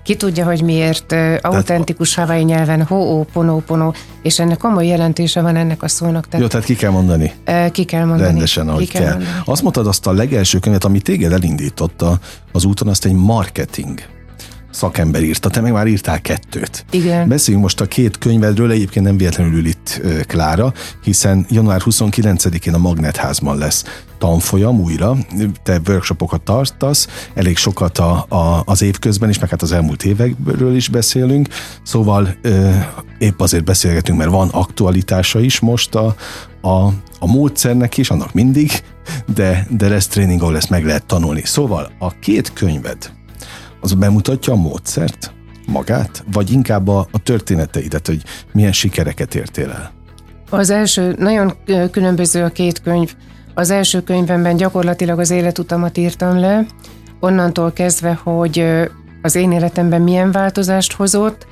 [0.09, 5.89] Ki tudja, hogy miért autentikus havai nyelven Ho'oponopono, és ennek komoly jelentése van ennek a
[5.89, 6.29] szónak.
[6.29, 7.33] Tehát, Jó, tehát ki kell mondani.
[7.73, 8.23] Ki kell mondani.
[8.23, 9.03] Rendesen, ahogy ki kell.
[9.03, 9.13] kell.
[9.13, 9.43] Mondani.
[9.45, 12.19] Azt mondtad azt a legelső könyvet, ami téged elindította
[12.53, 14.01] az úton, azt egy marketing
[14.79, 16.85] szakember írta, te meg már írtál kettőt.
[16.91, 17.29] Igen.
[17.29, 22.79] Beszéljünk most a két könyvedről, egyébként nem véletlenül ül itt Klára, hiszen január 29-én a
[22.79, 23.85] Magnetházban lesz
[24.19, 25.17] tanfolyam újra,
[25.63, 30.77] te workshopokat tartasz, elég sokat a, a, az évközben is, meg hát az elmúlt évekről
[30.77, 31.49] is beszélünk,
[31.83, 32.71] szóval ö,
[33.19, 36.15] épp azért beszélgetünk, mert van aktualitása is most a,
[36.61, 36.87] a,
[37.19, 38.71] a módszernek is, annak mindig,
[39.35, 41.43] de, de lesz tréning, ahol ezt meg lehet tanulni.
[41.45, 43.11] Szóval a két könyved,
[43.81, 45.33] az bemutatja a módszert,
[45.67, 49.93] magát, vagy inkább a, a történeteidet, hogy milyen sikereket értél el?
[50.51, 51.53] Az első, nagyon
[51.91, 53.15] különböző a két könyv.
[53.55, 56.67] Az első könyvemben gyakorlatilag az életutamat írtam le,
[57.21, 58.65] onnantól kezdve, hogy
[59.23, 61.47] az én életemben milyen változást hozott.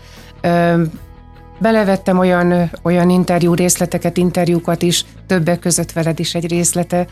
[1.58, 7.06] Belevettem olyan, olyan interjú részleteket, interjúkat is, többek között veled is egy részlete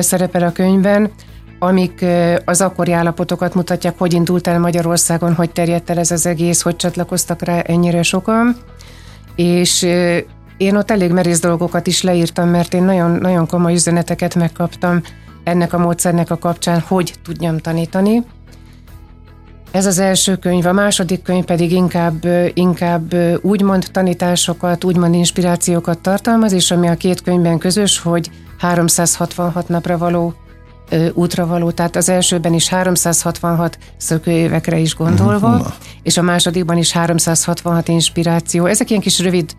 [0.00, 1.10] szerepel a könyvben,
[1.58, 2.04] amik
[2.44, 6.76] az akkori állapotokat mutatják, hogy indult el Magyarországon, hogy terjedt el ez az egész, hogy
[6.76, 8.56] csatlakoztak rá ennyire sokan.
[9.36, 9.82] És
[10.56, 15.02] én ott elég merész dolgokat is leírtam, mert én nagyon, nagyon komoly üzeneteket megkaptam
[15.44, 18.22] ennek a módszernek a kapcsán, hogy tudjam tanítani.
[19.70, 26.52] Ez az első könyv, a második könyv pedig inkább, inkább úgymond tanításokat, úgymond inspirációkat tartalmaz,
[26.52, 30.34] és ami a két könyvben közös, hogy 366 napra való
[31.12, 35.72] útra való, tehát az elsőben is 366 szökőévekre is gondolva, uh-huh.
[36.02, 38.66] és a másodikban is 366 inspiráció.
[38.66, 39.52] Ezek ilyen kis rövid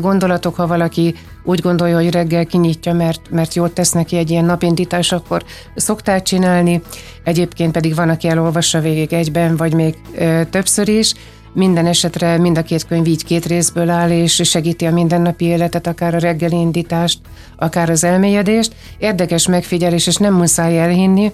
[0.00, 4.44] gondolatok, ha valaki úgy gondolja, hogy reggel kinyitja, mert, mert jót tesz neki egy ilyen
[4.44, 5.44] napindítás, akkor
[5.74, 6.82] szokták csinálni,
[7.24, 11.14] egyébként pedig van, aki elolvassa végig egyben, vagy még ö, többször is,
[11.56, 15.86] minden esetre mind a két könyv így két részből áll, és segíti a mindennapi életet,
[15.86, 17.20] akár a reggeli indítást,
[17.56, 18.74] akár az elmélyedést.
[18.98, 21.32] Érdekes megfigyelés, és nem muszáj elhinni,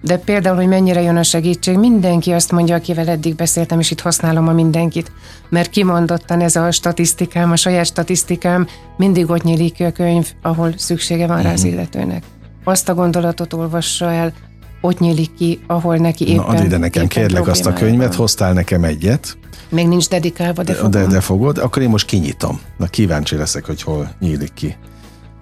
[0.00, 4.00] de például, hogy mennyire jön a segítség, mindenki azt mondja, akivel eddig beszéltem, és itt
[4.00, 5.12] használom a mindenkit,
[5.48, 10.72] mert kimondottan ez a statisztikám, a saját statisztikám, mindig ott nyílik ki a könyv, ahol
[10.76, 11.72] szüksége van rá az mhm.
[11.72, 12.22] illetőnek.
[12.64, 14.32] Azt a gondolatot olvassa el,
[14.80, 18.16] ott nyílik ki, ahol neki éppen Na, add ide nekem, kérlek azt a könyvet, van.
[18.16, 19.36] hoztál nekem egyet,
[19.68, 20.90] még nincs dedikálva, de fogom.
[20.90, 22.60] De, de fogod, akkor én most kinyitom.
[22.78, 24.76] Na kíváncsi leszek, hogy hol nyílik ki.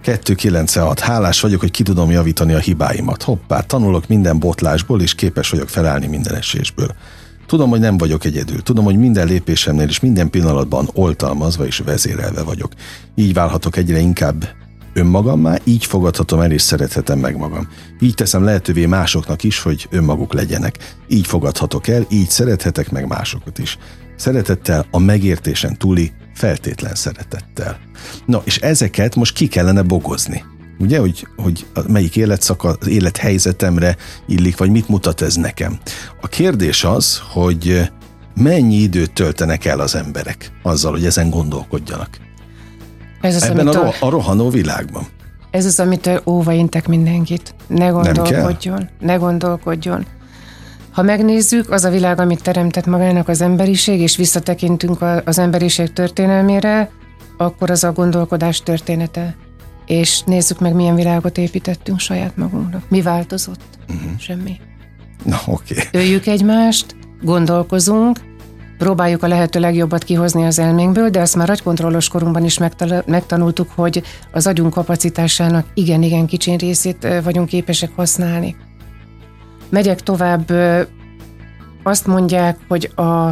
[0.01, 0.99] 296.
[0.99, 3.23] Hálás vagyok, hogy ki tudom javítani a hibáimat.
[3.23, 6.95] Hoppá, tanulok minden botlásból, és képes vagyok felállni minden esésből.
[7.45, 8.63] Tudom, hogy nem vagyok egyedül.
[8.63, 12.71] Tudom, hogy minden lépésemnél és minden pillanatban oltalmazva és vezérelve vagyok.
[13.15, 14.47] Így válhatok egyre inkább
[14.93, 17.67] önmagammá, így fogadhatom el és szerethetem meg magam.
[17.99, 20.95] Így teszem lehetővé másoknak is, hogy önmaguk legyenek.
[21.07, 23.77] Így fogadhatok el, így szerethetek meg másokat is.
[24.15, 27.79] Szeretettel a megértésen túli feltétlen szeretettel.
[28.25, 30.43] Na, és ezeket most ki kellene bogozni.
[30.79, 33.95] Ugye, hogy, hogy melyik életszaka az élethelyzetemre
[34.27, 35.79] illik, vagy mit mutat ez nekem.
[36.21, 37.91] A kérdés az, hogy
[38.35, 42.17] mennyi időt töltenek el az emberek azzal, hogy ezen gondolkodjanak.
[43.21, 45.07] Ez az, Ebben a, ro- a rohanó világban.
[45.51, 47.55] Ez az, amit óva intek mindenkit.
[47.67, 50.05] Ne gondolkodjon, ne gondolkodjon.
[50.93, 56.89] Ha megnézzük, az a világ, amit teremtett magának az emberiség, és visszatekintünk az emberiség történelmére,
[57.37, 59.35] akkor az a gondolkodás története.
[59.85, 62.89] És nézzük meg, milyen világot építettünk saját magunknak.
[62.89, 63.61] Mi változott?
[63.89, 64.19] Uh-huh.
[64.19, 64.59] Semmi.
[65.23, 65.75] Na, oké.
[65.87, 66.01] Okay.
[66.01, 68.19] Öljük egymást, gondolkozunk,
[68.77, 72.57] próbáljuk a lehető legjobbat kihozni az elménkből, de azt már agykontrollos korunkban is
[73.05, 78.55] megtanultuk, hogy az agyunk kapacitásának igen-igen kicsin részét vagyunk képesek használni.
[79.73, 80.51] Megyek tovább,
[81.83, 83.27] azt mondják, hogy a,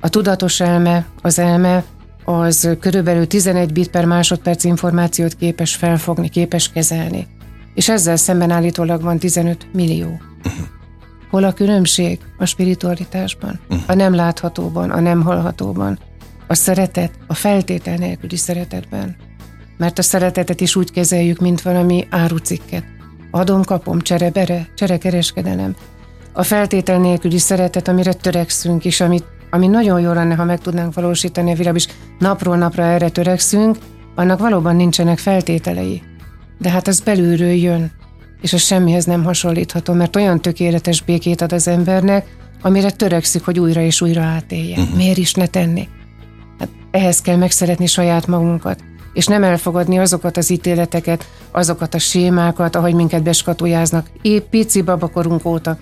[0.00, 1.84] a tudatos elme, az elme,
[2.24, 7.26] az körülbelül 11 bit per másodperc információt képes felfogni, képes kezelni.
[7.74, 10.20] És ezzel szemben állítólag van 15 millió.
[11.30, 15.98] Hol a különbség a spiritualitásban, a nem láthatóban, a nem hallhatóban,
[16.46, 19.16] a szeretet, a feltétel nélküli szeretetben.
[19.76, 22.93] Mert a szeretetet is úgy kezeljük, mint valami árucikket.
[23.34, 25.74] Adom-kapom, csere-bere, cserekereskedelem.
[26.32, 30.94] A feltétel nélküli szeretet, amire törekszünk, és amit, ami nagyon jó lenne, ha meg tudnánk
[30.94, 33.76] valósítani a világ, és napról napra erre törekszünk,
[34.14, 36.02] annak valóban nincsenek feltételei.
[36.58, 37.90] De hát az belülről jön,
[38.40, 43.58] és az semmihez nem hasonlítható, mert olyan tökéletes békét ad az embernek, amire törekszik, hogy
[43.58, 44.78] újra és újra átélje.
[44.78, 44.96] Uh-huh.
[44.96, 45.88] Miért is ne tenni?
[46.58, 48.80] Hát ehhez kell megszeretni saját magunkat,
[49.14, 55.44] és nem elfogadni azokat az ítéleteket, azokat a sémákat, ahogy minket beskatujáznak, épp pici babakorunk
[55.44, 55.78] óta.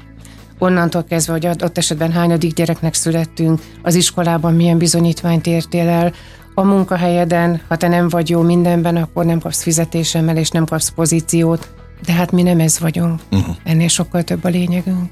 [0.59, 6.13] Onnantól kezdve, hogy ott esetben hányadik gyereknek születtünk, az iskolában milyen bizonyítványt értél el,
[6.55, 10.89] a munkahelyeden, ha te nem vagy jó mindenben, akkor nem kapsz fizetésemmel, és nem kapsz
[10.89, 11.71] pozíciót,
[12.05, 13.21] de hát mi nem ez vagyunk.
[13.31, 13.57] Uh-huh.
[13.65, 15.11] Ennél sokkal több a lényegünk.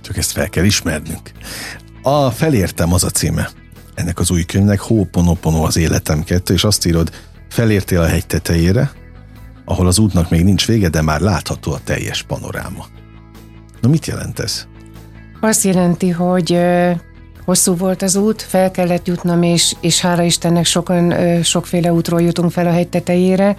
[0.00, 1.30] Csak ezt fel kell ismernünk.
[2.02, 3.48] A Felértem az a címe
[4.00, 7.10] ennek az új könyvnek, Hóponopono az életem kettő, és azt írod,
[7.50, 8.90] felértél a hegy tetejére,
[9.64, 12.86] ahol az útnak még nincs vége, de már látható a teljes panoráma.
[13.80, 14.66] Na mit jelent ez?
[15.40, 16.58] Azt jelenti, hogy
[17.44, 22.50] hosszú volt az út, fel kellett jutnom, és, és hála Istennek sokan, sokféle útról jutunk
[22.50, 23.56] fel a hegy tetejére,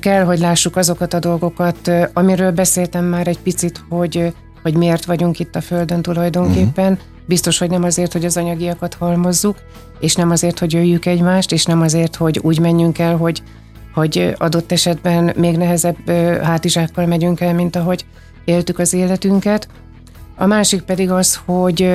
[0.00, 5.38] kell, hogy lássuk azokat a dolgokat, amiről beszéltem már egy picit, hogy, hogy miért vagyunk
[5.38, 6.92] itt a Földön tulajdonképpen.
[6.92, 7.08] Uh-huh.
[7.30, 9.56] Biztos, hogy nem azért, hogy az anyagiakat halmozzuk,
[10.00, 13.42] és nem azért, hogy jöjjük egymást, és nem azért, hogy úgy menjünk el, hogy,
[13.94, 16.10] hogy adott esetben még nehezebb
[16.42, 18.04] hátizsákkal megyünk el, mint ahogy
[18.44, 19.68] éltük az életünket.
[20.36, 21.90] A másik pedig az, hogy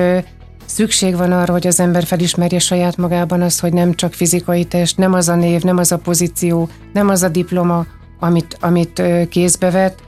[0.64, 4.96] szükség van arra, hogy az ember felismerje saját magában azt, hogy nem csak fizikai test,
[4.96, 7.86] nem az a név, nem az a pozíció, nem az a diploma,
[8.20, 9.98] amit, amit kézbe vett,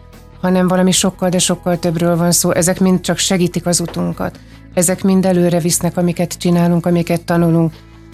[0.40, 2.50] hanem valami sokkal, de sokkal többről van szó.
[2.50, 4.38] Ezek mind csak segítik az utunkat.
[4.78, 7.72] Ezek mind előre visznek, amiket csinálunk, amiket tanulunk.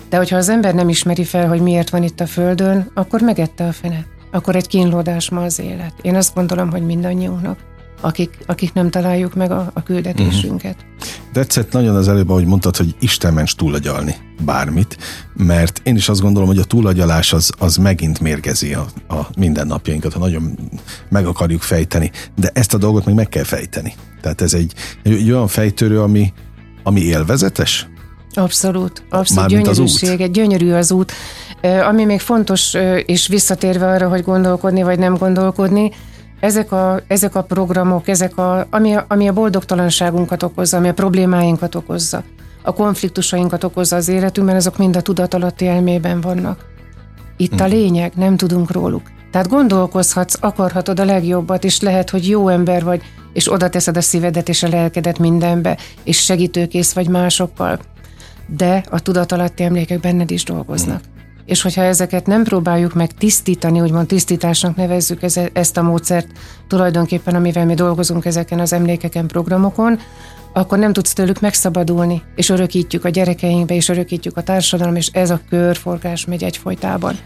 [0.09, 3.66] De hogyha az ember nem ismeri fel, hogy miért van itt a Földön, akkor megette
[3.66, 4.07] a fene.
[4.33, 5.92] Akkor egy kínlódás ma az élet.
[6.03, 7.59] Én azt gondolom, hogy mindannyiunknak
[8.00, 10.77] akik, akik nem találjuk meg a, a küldetésünket.
[10.77, 11.33] Uh-huh.
[11.33, 14.96] Tetszett nagyon az előbb, ahogy mondtad, hogy Isten ments túlagyalni bármit,
[15.35, 20.12] mert én is azt gondolom, hogy a túlagyalás az, az megint mérgezi a, a mindennapjainkat,
[20.12, 20.59] ha nagyon
[21.09, 23.94] meg akarjuk fejteni, de ezt a dolgot meg meg kell fejteni.
[24.20, 24.72] Tehát ez egy,
[25.03, 26.33] egy olyan fejtörő, ami,
[26.85, 27.88] ami élvezetes,
[28.37, 31.12] Abszolút, abszolút gyönyörűség, egy gyönyörű az út.
[31.88, 35.90] Ami még fontos, és visszatérve arra, hogy gondolkodni vagy nem gondolkodni,
[36.40, 40.94] ezek a, ezek a programok, ezek a, ami, a, ami a boldogtalanságunkat okozza, ami a
[40.94, 42.23] problémáinkat okozza,
[42.62, 46.64] a konfliktusainkat okozza az életünkben, azok mind a tudatalatti elmében vannak.
[47.37, 47.73] Itt a hmm.
[47.73, 49.03] lényeg, nem tudunk róluk.
[49.31, 53.03] Tehát gondolkozhatsz, akarhatod a legjobbat, és lehet, hogy jó ember vagy,
[53.35, 57.81] és oda teszed a szívedet és a lelkedet mindenbe, és segítőkész vagy másokkal.
[58.47, 61.01] De a tudatalatti emlékek benned is dolgoznak.
[61.05, 65.20] Hmm és hogyha ezeket nem próbáljuk meg tisztítani, úgymond tisztításnak nevezzük
[65.53, 66.27] ezt a módszert
[66.68, 69.99] tulajdonképpen, amivel mi dolgozunk ezeken az emlékeken, programokon,
[70.53, 75.31] akkor nem tudsz tőlük megszabadulni, és örökítjük a gyerekeinkbe, és örökítjük a társadalom, és ez
[75.31, 77.18] a körforgás megy egyfolytában.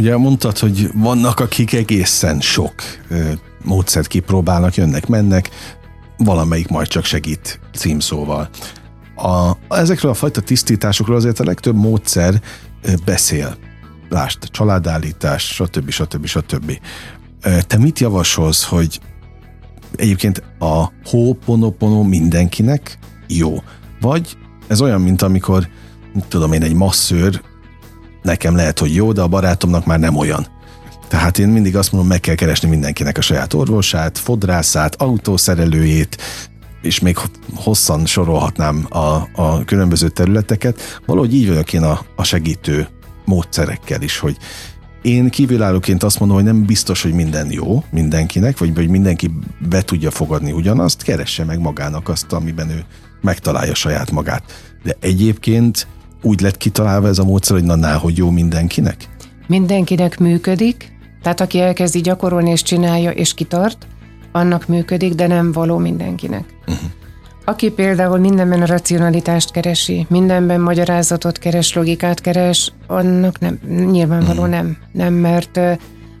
[0.00, 2.74] Ugye mondtad, hogy vannak, akik egészen sok
[3.64, 5.50] módszert kipróbálnak, jönnek, mennek,
[6.16, 8.48] valamelyik majd csak segít címszóval.
[9.16, 12.42] A, ezekről a fajta tisztításokról azért a legtöbb módszer
[13.04, 13.56] beszél.
[14.08, 15.90] Lásd, családállítás, stb.
[15.90, 16.26] stb.
[16.26, 16.80] stb.
[17.66, 19.00] Te mit javasolsz, hogy
[19.96, 23.62] egyébként a hóponopono mindenkinek jó?
[24.00, 24.36] Vagy
[24.68, 25.68] ez olyan, mint amikor,
[26.28, 27.40] tudom én, egy masszőr
[28.22, 30.46] nekem lehet, hogy jó, de a barátomnak már nem olyan.
[31.08, 36.16] Tehát én mindig azt mondom, meg kell keresni mindenkinek a saját orvosát, fodrászát, autószerelőjét,
[36.82, 37.16] és még
[37.54, 42.88] hosszan sorolhatnám a, a különböző területeket, valahogy így vagyok én a, a segítő
[43.24, 44.36] módszerekkel is, hogy
[45.02, 49.30] én kívülállóként azt mondom, hogy nem biztos, hogy minden jó mindenkinek, vagy hogy mindenki
[49.68, 52.84] be tudja fogadni ugyanazt, keresse meg magának azt, amiben ő
[53.20, 54.42] megtalálja saját magát.
[54.82, 55.86] De egyébként
[56.22, 59.08] úgy lett kitalálva ez a módszer, hogy na, na hogy jó mindenkinek?
[59.46, 63.86] Mindenkinek működik, tehát aki elkezdi gyakorolni és csinálja és kitart,
[64.32, 66.44] annak működik, de nem való mindenkinek.
[66.60, 66.90] Uh-huh.
[67.44, 73.58] Aki például mindenben a racionalitást keresi, mindenben magyarázatot keres, logikát keres, annak nem,
[73.90, 74.54] nyilvánvaló uh-huh.
[74.54, 74.76] nem.
[74.92, 75.60] Nem, mert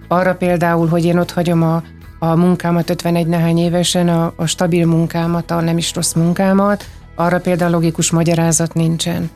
[0.08, 1.82] arra például, hogy én ott hagyom a,
[2.18, 6.84] a munkámat 51 nehány évesen, a, a stabil munkámat, a nem is rossz munkámat,
[7.14, 9.30] arra például logikus magyarázat nincsen.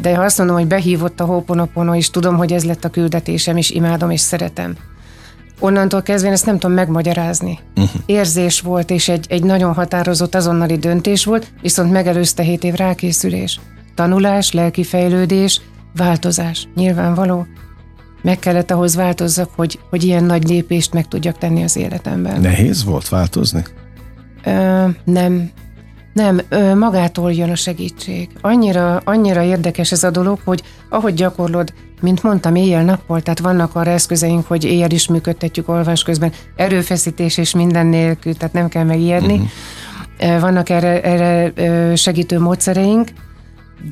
[0.00, 3.56] De ha azt mondom, hogy behívott a Hoponopono, és tudom, hogy ez lett a küldetésem,
[3.56, 4.76] és imádom, és szeretem,
[5.58, 7.58] onnantól kezdve én ezt nem tudom megmagyarázni.
[7.76, 8.00] Uh-huh.
[8.06, 13.60] Érzés volt, és egy, egy nagyon határozott azonnali döntés volt, viszont megelőzte 7 év rákészülés.
[13.94, 15.60] Tanulás, lelki fejlődés,
[15.96, 16.68] változás.
[16.74, 17.46] Nyilvánvaló.
[18.22, 22.40] Meg kellett ahhoz változzak, hogy, hogy ilyen nagy lépést meg tudjak tenni az életemben.
[22.40, 23.64] Nehéz volt változni?
[24.44, 25.50] Ö, nem.
[26.16, 26.40] Nem,
[26.78, 28.28] magától jön a segítség.
[28.40, 33.90] Annyira, annyira érdekes ez a dolog, hogy ahogy gyakorlod, mint mondtam, éjjel-nappal, tehát vannak arra
[33.90, 39.40] eszközeink, hogy éjjel is működtetjük olvás közben, erőfeszítés és minden nélkül, tehát nem kell megijedni.
[40.18, 40.40] Uh-huh.
[40.40, 41.52] Vannak erre, erre
[41.96, 43.08] segítő módszereink,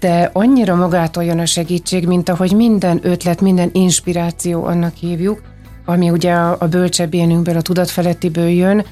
[0.01, 5.43] de annyira magától jön a segítség, mint ahogy minden ötlet, minden inspiráció annak hívjuk,
[5.85, 8.85] ami ugye a, a bölcsebb énünkből, a tudatfelettiből jön,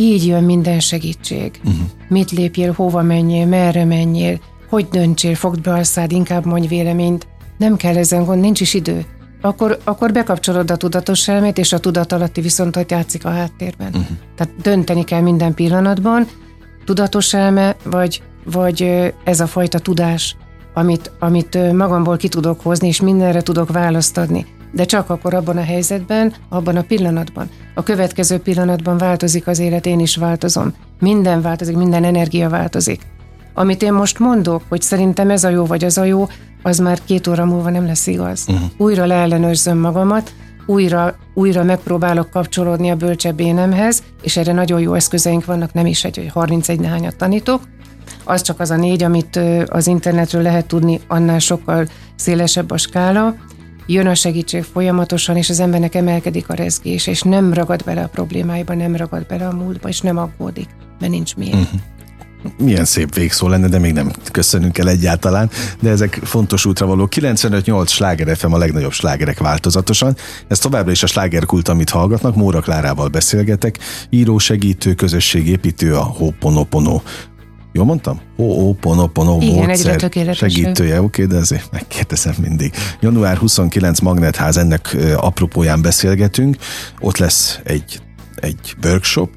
[0.00, 1.60] így jön minden segítség.
[1.64, 1.80] Uh-huh.
[2.08, 7.26] Mit lépjél, hova menjél, merre menjél, hogy döntsél, fogd be a szád, inkább mondj véleményt.
[7.58, 9.04] Nem kell ezen gond, nincs is idő.
[9.40, 13.88] Akkor, akkor bekapcsolod a tudatos elmét, és a tudat alatti viszont ott játszik a háttérben.
[13.88, 14.16] Uh-huh.
[14.36, 16.26] Tehát dönteni kell minden pillanatban,
[16.84, 20.36] tudatos elme, vagy, vagy ez a fajta tudás,
[20.74, 24.46] amit, amit magamból ki tudok hozni, és mindenre tudok választ adni.
[24.72, 27.48] De csak akkor abban a helyzetben, abban a pillanatban.
[27.74, 30.74] A következő pillanatban változik az élet, én is változom.
[31.00, 33.00] Minden változik, minden energia változik.
[33.54, 36.28] Amit én most mondok, hogy szerintem ez a jó vagy az a jó,
[36.62, 38.44] az már két óra múlva nem lesz igaz.
[38.48, 38.68] Uh-huh.
[38.76, 40.32] Újra leellenőrzöm magamat,
[40.66, 46.04] újra, újra megpróbálok kapcsolódni a bölcsebb énemhez, és erre nagyon jó eszközeink vannak, nem is
[46.04, 47.62] egy, hogy 31 nehányat tanítok,
[48.24, 53.34] az csak az a négy, amit az internetről lehet tudni, annál sokkal szélesebb a skála,
[53.92, 58.08] jön a segítség folyamatosan, és az embernek emelkedik a rezgés, és nem ragad bele a
[58.08, 60.68] problémáiba, nem ragad bele a múltba, és nem aggódik,
[61.00, 61.54] mert nincs miért.
[61.54, 61.80] Uh-huh.
[62.58, 67.08] Milyen szép végszó lenne, de még nem köszönünk el egyáltalán, de ezek fontos útra való.
[67.10, 70.16] 95-8 sláger FM a legnagyobb slágerek változatosan.
[70.48, 72.36] Ez továbbra is a slágerkult, amit hallgatnak.
[72.36, 73.78] Móra Klárával beszélgetek,
[74.10, 77.02] író, segítő, közösségépítő, a Hoponopono
[77.72, 78.20] Jól mondtam?
[78.36, 82.72] Ho'oponopono módszer segítője, oké, de ezért megkérdezem mindig.
[83.00, 86.56] Január 29 Magnetház, ennek apropóján beszélgetünk.
[87.00, 88.00] Ott lesz egy,
[88.34, 89.30] egy workshop,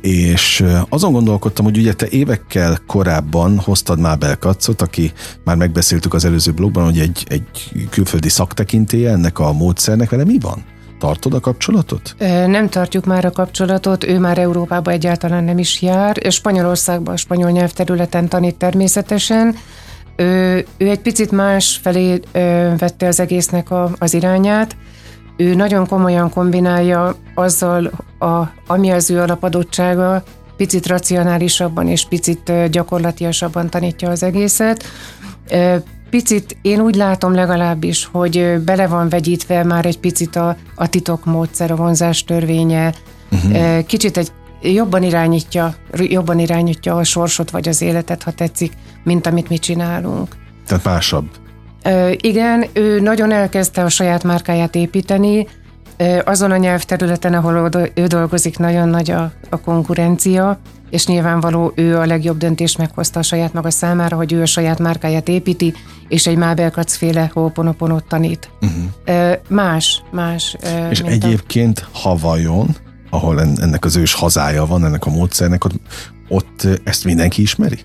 [0.00, 5.12] és azon gondolkodtam, hogy ugye te évekkel korábban hoztad Mábel Kacot, aki
[5.44, 10.38] már megbeszéltük az előző blogban, hogy egy, egy külföldi szaktekintélye ennek a módszernek, vele mi
[10.38, 10.64] van?
[10.98, 12.14] Tartod a kapcsolatot?
[12.46, 17.50] Nem tartjuk már a kapcsolatot, ő már Európába egyáltalán nem is jár, Spanyolországban, a spanyol
[17.50, 19.56] nyelvterületen tanít természetesen.
[20.16, 22.20] Ő, ő egy picit más felé
[22.78, 24.76] vette az egésznek a, az irányát,
[25.36, 30.22] ő nagyon komolyan kombinálja azzal, a, ami az ő alapadottsága,
[30.56, 34.84] picit racionálisabban és picit gyakorlatiasabban tanítja az egészet.
[36.10, 41.70] Picit én úgy látom legalábbis, hogy bele van vegyítve már egy picit a, a titokmódszer,
[41.70, 42.94] a vonzás törvénye.
[43.30, 43.84] Uh-huh.
[43.84, 44.32] Kicsit egy
[44.62, 48.72] jobban irányítja, jobban irányítja a sorsot vagy az életet, ha tetszik,
[49.04, 50.36] mint amit mi csinálunk.
[50.66, 51.26] Tehát másabb.
[52.16, 55.46] Igen, ő nagyon elkezdte a saját márkáját építeni,
[56.24, 60.58] azon a nyelvterületen, ahol ő dolgozik, nagyon nagy a, a konkurencia,
[60.90, 64.78] és nyilvánvaló ő a legjobb döntést meghozta a saját maga számára, hogy ő a saját
[64.78, 65.74] márkáját építi,
[66.08, 68.50] és egy Mábelkac féle hóponoponot tanít.
[68.60, 69.32] Uh-huh.
[69.48, 70.56] Más, más.
[70.90, 71.98] És egyébként a...
[71.98, 72.76] Havajon,
[73.10, 75.74] ahol ennek az ős hazája van, ennek a módszernek, ott,
[76.28, 77.78] ott ezt mindenki ismeri?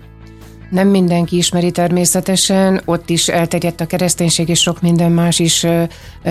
[0.70, 5.66] Nem mindenki ismeri természetesen, ott is elterjedt a kereszténység, és sok minden más is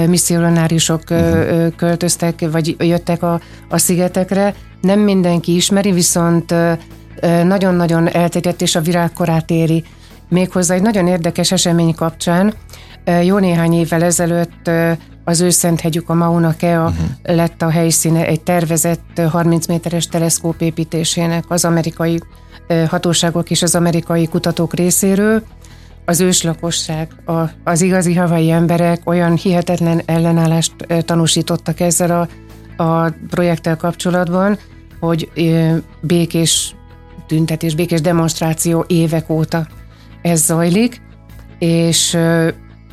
[0.07, 1.75] misszionáriusok uh-huh.
[1.75, 4.55] költöztek, vagy jöttek a, a szigetekre.
[4.81, 6.53] Nem mindenki ismeri, viszont
[7.43, 9.84] nagyon-nagyon elterjedt, és a virágkorát éri.
[10.29, 12.53] Méghozzá egy nagyon érdekes esemény kapcsán,
[13.23, 14.69] jó néhány évvel ezelőtt
[15.23, 17.36] az őszenthegyük, a Mauna Kea uh-huh.
[17.36, 22.21] lett a helyszíne egy tervezett 30 méteres teleszkóp építésének az amerikai
[22.88, 25.43] hatóságok és az amerikai kutatók részéről.
[26.05, 30.74] Az őslakosság, a, az igazi havai emberek olyan hihetetlen ellenállást
[31.05, 32.28] tanúsítottak ezzel
[32.78, 34.57] a, a projekttel kapcsolatban,
[34.99, 35.32] hogy
[36.01, 36.76] békés
[37.28, 39.68] tüntetés, békés demonstráció évek óta
[40.22, 41.01] ez zajlik,
[41.59, 42.18] és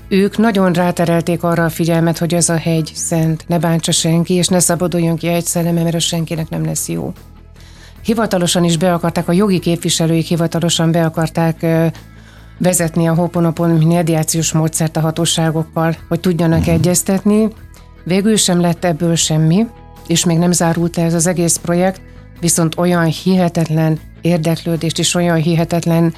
[0.08, 4.46] ők nagyon ráterelték arra a figyelmet, hogy ez a hegy szent, ne bántsa senki, és
[4.46, 7.12] ne szabaduljon ki egy szelleme, mert senkinek nem lesz jó.
[8.04, 11.66] Hivatalosan is be akarták, a jogi képviselőik hivatalosan be akarták
[12.58, 16.74] vezetni a Hoponopon mediációs módszert a hatóságokkal, hogy tudjanak uh-huh.
[16.74, 17.48] egyeztetni.
[18.04, 19.66] Végül sem lett ebből semmi,
[20.06, 22.00] és még nem zárult le ez az egész projekt,
[22.40, 26.14] viszont olyan hihetetlen érdeklődést és olyan hihetetlen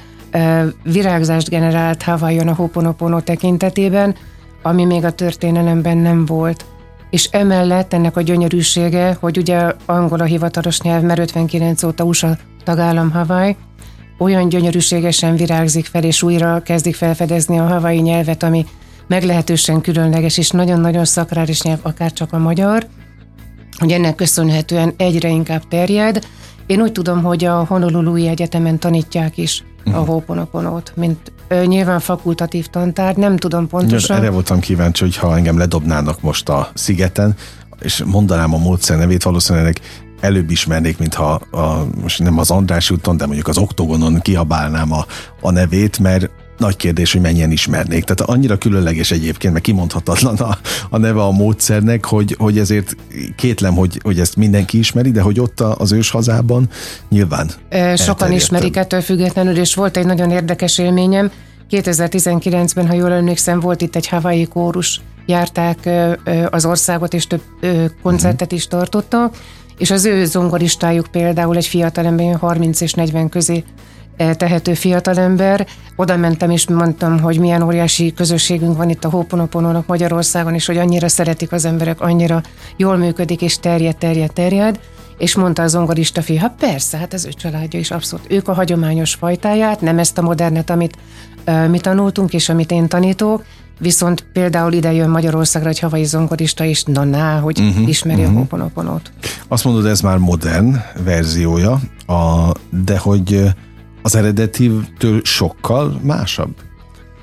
[0.83, 4.15] virágzást generált Hawaiian a Hoponopono tekintetében,
[4.61, 6.65] ami még a történelemben nem volt.
[7.13, 12.37] És emellett ennek a gyönyörűsége, hogy ugye angol a hivatalos nyelv, mert 59 óta USA
[12.63, 13.55] tagállam Hawaii,
[14.19, 18.65] olyan gyönyörűségesen virágzik fel, és újra kezdik felfedezni a havai nyelvet, ami
[19.07, 22.87] meglehetősen különleges, és nagyon-nagyon szakrális nyelv, akár csak a magyar,
[23.77, 26.27] hogy ennek köszönhetően egyre inkább terjed.
[26.65, 30.07] Én úgy tudom, hogy a Honolulu Egyetemen tanítják is a uh-huh.
[30.07, 34.17] Ho'oponoponót, mint ö, nyilván fakultatív tantár, nem tudom pontosan.
[34.17, 37.35] Erre voltam kíváncsi, hogy ha engem ledobnának most a szigeten,
[37.79, 39.79] és mondanám a módszer nevét, valószínűleg
[40.19, 45.05] előbb ismernék, mintha a, most nem az András úton, de mondjuk az Oktogonon kiabálnám a,
[45.41, 48.03] a nevét, mert nagy kérdés, hogy mennyien ismernék.
[48.03, 50.57] Tehát annyira különleges egyébként, mert kimondhatatlan a,
[50.89, 52.95] a neve a módszernek, hogy, hogy ezért
[53.35, 56.69] kétlem, hogy, hogy ezt mindenki ismeri, de hogy ott az ős hazában
[57.09, 57.51] nyilván.
[57.95, 61.31] Sokan ismerik ettől függetlenül, és volt egy nagyon érdekes élményem.
[61.71, 65.89] 2019-ben, ha jól emlékszem, volt itt egy Hawaii kórus, járták
[66.49, 67.41] az országot, és több
[68.01, 69.37] koncertet is tartottak,
[69.77, 73.63] és az ő zongoristájuk például egy fiatalember, 30 és 40 közé
[74.17, 75.67] tehető fiatalember.
[75.95, 80.77] Oda mentem és mondtam, hogy milyen óriási közösségünk van itt a Hóponoponónak Magyarországon, és hogy
[80.77, 82.41] annyira szeretik az emberek, annyira
[82.77, 84.79] jól működik, és terjed, terjed, terjed.
[85.17, 88.31] És mondta a zongorista fiú, hát persze, hát az ő családja is abszolút.
[88.31, 90.97] Ők a hagyományos fajtáját, nem ezt a modernet, amit
[91.47, 93.43] uh, mi tanultunk, és amit én tanítok,
[93.79, 98.35] Viszont például ide jön Magyarországra egy havai zongorista is, na ná, hogy uh-huh, ismeri uh-huh.
[98.35, 99.11] a Hoponoponót.
[99.47, 103.53] Azt mondod, ez már modern verziója, a, de hogy
[104.03, 106.55] az eredetitől sokkal másabb?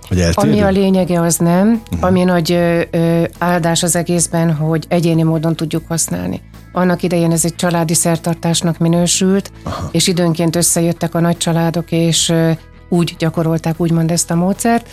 [0.08, 1.68] Hogy Ami a lényege, az nem.
[1.68, 2.08] Uh-huh.
[2.08, 6.42] Ami nagy ö, ö, áldás az egészben, hogy egyéni módon tudjuk használni.
[6.72, 9.88] Annak idején ez egy családi szertartásnak minősült, Aha.
[9.92, 12.50] és időnként összejöttek a nagy családok, és ö,
[12.88, 14.88] úgy gyakorolták úgymond ezt a módszert.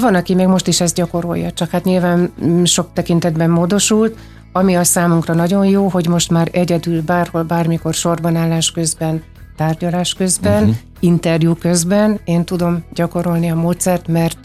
[0.00, 4.16] Van, aki még most is ezt gyakorolja, csak hát nyilván mm, sok tekintetben módosult,
[4.52, 9.22] ami a számunkra nagyon jó, hogy most már egyedül bárhol, bármikor sorban állás közben
[9.62, 10.76] tárgyalás közben, uh-huh.
[11.00, 14.38] interjú közben én tudom gyakorolni a módszert, mert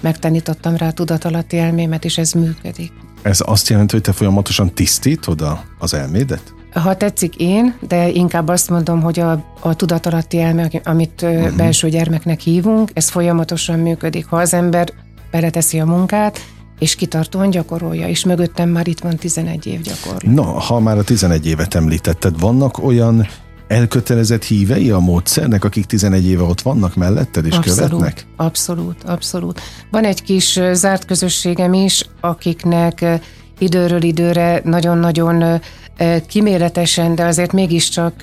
[0.00, 2.92] megtanítottam rá a tudatalatti elmémet, és ez működik.
[3.22, 6.54] Ez azt jelenti, hogy te folyamatosan tisztítod a, az elmédet?
[6.72, 11.56] Ha tetszik én, de inkább azt mondom, hogy a, a tudatalatti elme, amit uh-huh.
[11.56, 14.26] belső gyermeknek hívunk, ez folyamatosan működik.
[14.26, 14.88] Ha az ember
[15.30, 16.40] beleteszi a munkát,
[16.78, 20.32] és kitartóan gyakorolja, és mögöttem már itt van 11 év gyakorló.
[20.32, 23.26] Na, ha már a 11 évet említetted, vannak olyan
[23.68, 28.26] elkötelezett hívei a módszernek, akik 11 éve ott vannak melletted és abszolút, követnek?
[28.36, 29.60] Abszolút, abszolút.
[29.90, 33.04] Van egy kis zárt közösségem is, akiknek
[33.58, 35.60] időről időre nagyon-nagyon
[36.26, 38.14] kiméletesen, de azért mégiscsak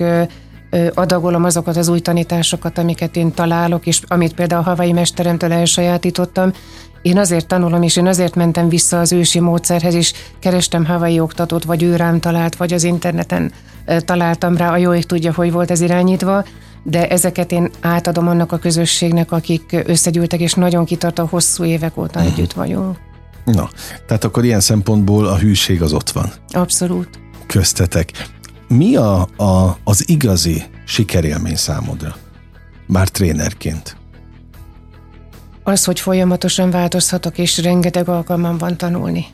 [0.94, 6.54] adagolom azokat az új tanításokat, amiket én találok, és amit például a havai mesteremtől elsajátítottam,
[7.02, 11.64] én azért tanulom, és én azért mentem vissza az ősi módszerhez, és kerestem havai oktatót,
[11.64, 13.52] vagy ő rám talált, vagy az interneten
[13.99, 16.45] találtam rá, a jó ég tudja, hogy volt ez irányítva,
[16.84, 22.20] de ezeket én átadom annak a közösségnek, akik összegyűltek, és nagyon kitartó hosszú évek óta
[22.20, 22.34] uh-huh.
[22.34, 22.97] együtt vagyunk.
[23.45, 23.70] Na,
[24.08, 26.32] tehát akkor ilyen szempontból a hűség az ott van.
[26.49, 27.10] Abszolút.
[27.47, 28.12] Köztetek.
[28.68, 32.16] Mi a, a, az igazi sikerélmény számodra?
[32.88, 33.95] Már trénerként.
[35.72, 39.26] Az, hogy folyamatosan változhatok, és rengeteg alkalmam van tanulni.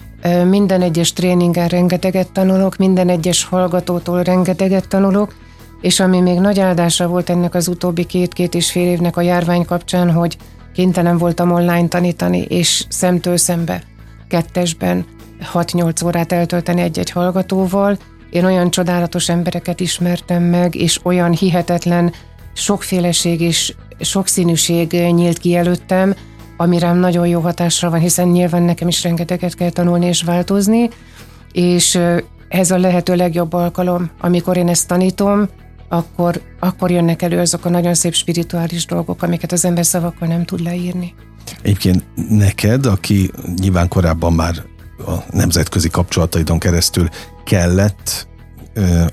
[0.49, 5.35] Minden egyes tréningen rengeteget tanulok, minden egyes hallgatótól rengeteget tanulok,
[5.81, 9.65] és ami még nagy áldása volt ennek az utóbbi két-két és fél évnek a járvány
[9.65, 10.37] kapcsán, hogy
[10.73, 13.83] kénytelen voltam online tanítani, és szemtől szembe,
[14.27, 15.05] kettesben
[15.53, 17.97] 6-8 órát eltölteni egy-egy hallgatóval.
[18.29, 22.13] Én olyan csodálatos embereket ismertem meg, és olyan hihetetlen
[22.57, 26.15] sokféleség és sokszínűség nyílt ki előttem,
[26.57, 30.89] ami rám nagyon jó hatásra van, hiszen nyilván nekem is rengeteget kell tanulni és változni,
[31.51, 31.99] és
[32.47, 35.47] ez a lehető legjobb alkalom, amikor én ezt tanítom,
[35.89, 40.45] akkor, akkor jönnek elő azok a nagyon szép spirituális dolgok, amiket az ember szavakkal nem
[40.45, 41.13] tud leírni.
[41.61, 44.63] Egyébként neked, aki nyilván korábban már
[44.97, 47.07] a nemzetközi kapcsolataidon keresztül
[47.45, 48.27] kellett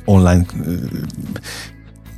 [0.04, 0.44] online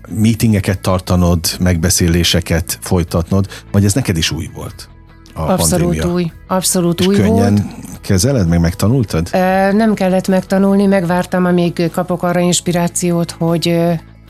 [0.09, 4.89] meetingeket tartanod, megbeszéléseket folytatnod, vagy ez neked is új volt?
[5.37, 6.13] a Abszolút pandémia.
[6.13, 6.33] új.
[6.47, 8.01] Abszolút És új könnyen volt.
[8.01, 9.29] kezeled, meg megtanultad?
[9.73, 13.79] Nem kellett megtanulni, megvártam, amíg kapok arra inspirációt, hogy,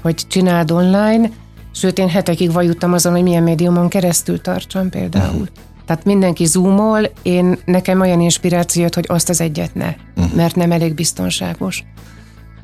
[0.02, 1.30] hogy csináld online,
[1.72, 5.32] sőt én hetekig vajuttam azon, hogy milyen médiumon keresztül tartsam például.
[5.32, 5.46] Uh-huh.
[5.86, 10.34] Tehát mindenki zoomol, én nekem olyan inspirációt, hogy azt az egyet ne, uh-huh.
[10.34, 11.84] mert nem elég biztonságos.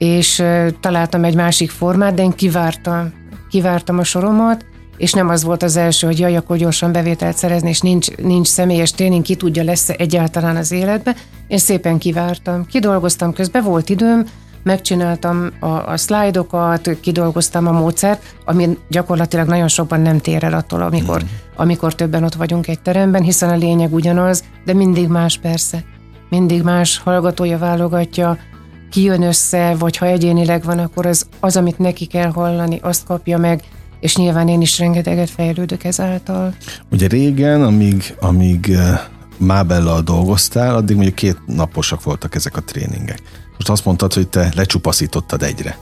[0.02, 0.42] És
[0.80, 3.12] találtam egy másik formát, de én kivártam,
[3.50, 4.64] kivártam a soromat,
[4.96, 8.46] és nem az volt az első, hogy jaj, akkor gyorsan bevételt szerezni, és nincs, nincs
[8.46, 11.16] személyes tréning, ki tudja lesz egyáltalán az életbe.
[11.46, 14.26] Én szépen kivártam, kidolgoztam közben, volt időm,
[14.62, 20.82] megcsináltam a, a szlájdokat, kidolgoztam a módszert, ami gyakorlatilag nagyon sokban nem tér el attól,
[20.82, 21.26] amikor, mm.
[21.56, 25.84] amikor többen ott vagyunk egy teremben, hiszen a lényeg ugyanaz, de mindig más persze.
[26.28, 28.38] Mindig más hallgatója válogatja,
[28.92, 33.04] ki jön össze, vagy ha egyénileg van, akkor az, az, amit neki kell hallani, azt
[33.04, 33.62] kapja meg,
[34.00, 36.54] és nyilván én is rengeteget fejlődök ezáltal.
[36.90, 39.00] Ugye régen, amíg, amíg eh,
[39.36, 43.18] Mábellal dolgoztál, addig mondjuk két naposak voltak ezek a tréningek.
[43.52, 45.78] Most azt mondtad, hogy te lecsupaszítottad egyre.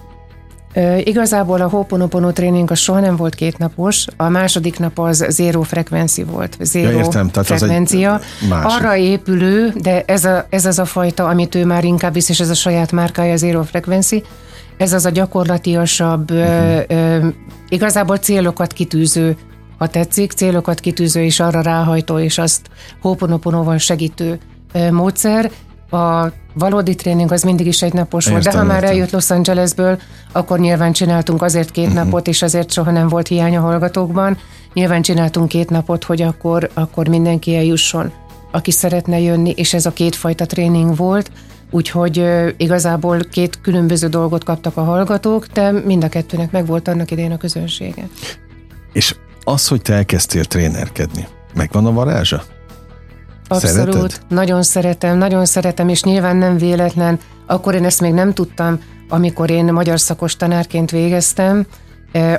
[0.75, 5.63] Ö, igazából a Ho'oponopono tréning az soha nem volt kétnapos, a második nap az zéró
[5.63, 8.15] frekvenci volt, zéró ja, értem, tehát frekvencia.
[8.15, 12.13] Az egy Arra épülő, de ez, a, ez az a fajta, amit ő már inkább
[12.13, 14.23] visz, és ez a saját márkája, zéró frekvenci,
[14.77, 16.47] ez az a gyakorlatiasabb, uh-huh.
[16.47, 17.29] ö, ö,
[17.69, 19.37] igazából célokat kitűző,
[19.79, 22.61] ha tetszik, célokat kitűző és arra ráhajtó, és azt
[23.03, 24.39] Ho'oponoponoval segítő
[24.73, 25.51] ö, módszer,
[25.91, 29.99] a valódi tréning az mindig is egy napos volt, de ha már eljött Los Angelesből,
[30.33, 32.05] akkor nyilván csináltunk azért két uh-huh.
[32.05, 34.39] napot, és azért soha nem volt hiány a hallgatókban.
[34.73, 38.13] Nyilván csináltunk két napot, hogy akkor, akkor mindenki eljusson,
[38.51, 41.31] aki szeretne jönni, és ez a kétfajta tréning volt,
[41.71, 42.25] úgyhogy
[42.57, 47.33] igazából két különböző dolgot kaptak a hallgatók, de mind a kettőnek meg volt annak idején
[47.33, 48.09] a közönsége.
[48.93, 52.43] És az, hogy te elkezdtél trénerkedni, megvan a varázsa?
[53.53, 54.21] Abszolút, Szereted?
[54.29, 57.19] nagyon szeretem, nagyon szeretem, és nyilván nem véletlen.
[57.47, 58.79] Akkor én ezt még nem tudtam,
[59.09, 61.67] amikor én magyar szakos tanárként végeztem,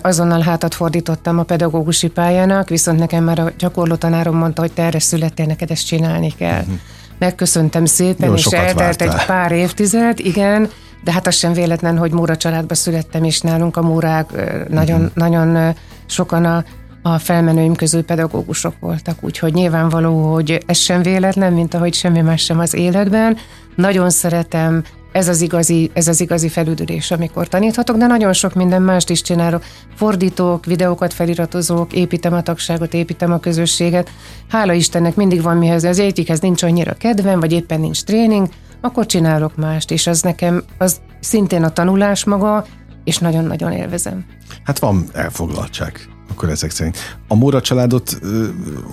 [0.02, 4.84] azonnal hátat fordítottam a pedagógusi pályának, viszont nekem már a gyakorló tanárom mondta, hogy te
[4.84, 6.60] erre születtél, neked ezt csinálni kell.
[6.60, 6.76] Uh-huh.
[7.20, 9.20] Megköszöntem szépen, Jó, és eltelt vártál.
[9.20, 10.70] egy pár évtized, igen,
[11.04, 14.32] de hát az sem véletlen, hogy Móra családba születtem, és nálunk a Mórák
[14.70, 15.16] nagyon, uh-huh.
[15.16, 16.64] nagyon sokan a
[17.02, 22.44] a felmenőim közül pedagógusok voltak, úgyhogy nyilvánvaló, hogy ez sem véletlen, mint ahogy semmi más
[22.44, 23.38] sem az életben.
[23.76, 28.82] Nagyon szeretem, ez az igazi, ez az igazi felüdülés, amikor taníthatok, de nagyon sok minden
[28.82, 29.64] mást is csinálok.
[29.96, 34.10] Fordítok, videókat feliratozok, építem a tagságot, építem a közösséget.
[34.50, 38.48] Hála Istennek mindig van mihez, az egyikhez nincs annyira kedvem, vagy éppen nincs tréning,
[38.82, 42.66] akkor csinálok mást, és az nekem, az szintén a tanulás maga,
[43.04, 44.26] és nagyon-nagyon élvezem.
[44.64, 46.98] Hát van elfoglaltság akkor ezek szerint.
[47.28, 48.20] A Móra családot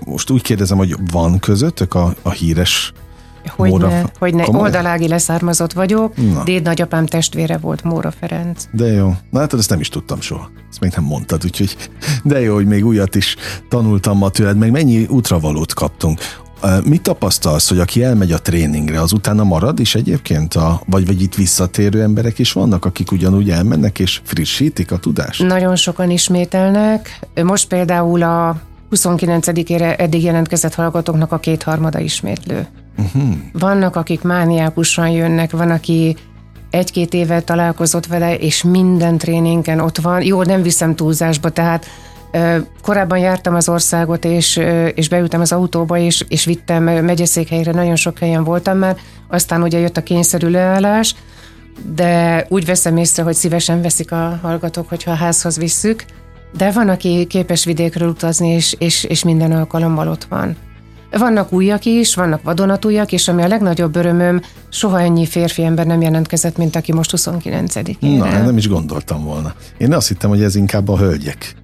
[0.04, 2.92] most úgy kérdezem, hogy van közöttök a, a híres
[3.56, 4.44] hogy Móra, ne, hogy ne.
[4.48, 6.42] oldalági leszármazott vagyok, Na.
[6.44, 8.64] déd nagyapám testvére volt Móra Ferenc.
[8.72, 9.14] De jó.
[9.30, 10.50] Na hát ezt nem is tudtam soha.
[10.70, 11.76] Ezt még nem mondtad, úgyhogy
[12.24, 13.36] de jó, hogy még újat is
[13.68, 16.20] tanultam ma tőled, meg mennyi útravalót kaptunk.
[16.84, 20.54] Mit tapasztalsz, hogy aki elmegy a tréningre, az utána marad is egyébként?
[20.54, 25.42] A, vagy, vagy itt visszatérő emberek is vannak, akik ugyanúgy elmennek és frissítik a tudást?
[25.42, 27.20] Nagyon sokan ismételnek.
[27.42, 32.66] Most például a 29-ére eddig jelentkezett hallgatóknak a kétharmada ismétlő.
[32.98, 33.34] Uh-huh.
[33.52, 36.16] Vannak, akik mániákusan jönnek, van, aki
[36.70, 40.22] egy-két éve találkozott vele, és minden tréningen ott van.
[40.22, 41.86] Jó, nem viszem túlzásba, tehát
[42.82, 44.60] Korábban jártam az országot, és,
[44.94, 48.96] és beültem az autóba, és, és vittem megyeszékhelyre, nagyon sok helyen voltam már,
[49.28, 51.14] aztán ugye jött a kényszerű leállás,
[51.94, 56.04] de úgy veszem észre, hogy szívesen veszik a hallgatók, hogyha a házhoz visszük,
[56.56, 60.56] de van, aki képes vidékről utazni, és, és, és minden alkalommal ott van.
[61.10, 66.00] Vannak újak is, vannak vadonatújak, és ami a legnagyobb örömöm, soha ennyi férfi ember nem
[66.00, 67.96] jelentkezett, mint aki most 29 -ére.
[68.00, 69.54] Na, nem is gondoltam volna.
[69.78, 71.54] Én azt hittem, hogy ez inkább a hölgyek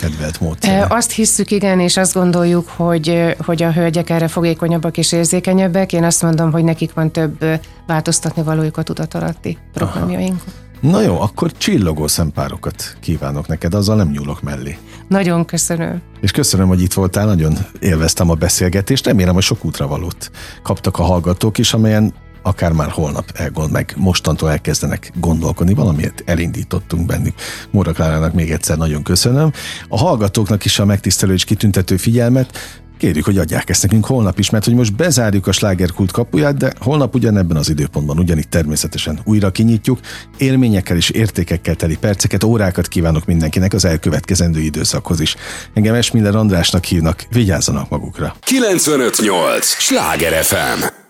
[0.00, 0.86] kedvelt módszer.
[0.88, 5.92] Azt hisszük, igen, és azt gondoljuk, hogy, hogy a hölgyek erre fogékonyabbak és érzékenyebbek.
[5.92, 7.44] Én azt mondom, hogy nekik van több
[7.86, 10.42] változtatni valójuk a tudatalatti programjaink.
[10.80, 14.78] Na jó, akkor csillogó szempárokat kívánok neked, azzal nem nyúlok mellé.
[15.08, 16.02] Nagyon köszönöm.
[16.20, 20.30] És köszönöm, hogy itt voltál, nagyon élveztem a beszélgetést, remélem, hogy sok útravalót
[20.62, 27.06] kaptak a hallgatók is, amelyen akár már holnap elgond, meg mostantól elkezdenek gondolkodni, valamiért elindítottunk
[27.06, 27.34] bennük.
[27.70, 29.52] Móra Klárának még egyszer nagyon köszönöm.
[29.88, 32.58] A hallgatóknak is a megtisztelő és kitüntető figyelmet,
[32.98, 36.72] Kérjük, hogy adják ezt nekünk holnap is, mert hogy most bezárjuk a slágerkult kapuját, de
[36.80, 39.98] holnap ugyanebben az időpontban ugyanitt természetesen újra kinyitjuk.
[40.36, 45.36] Élményekkel és értékekkel teli perceket, órákat kívánok mindenkinek az elkövetkezendő időszakhoz is.
[45.74, 48.34] Engem Esmiller Andrásnak hívnak, vigyázzanak magukra.
[48.40, 49.66] 958!
[49.66, 51.07] Sláger FM!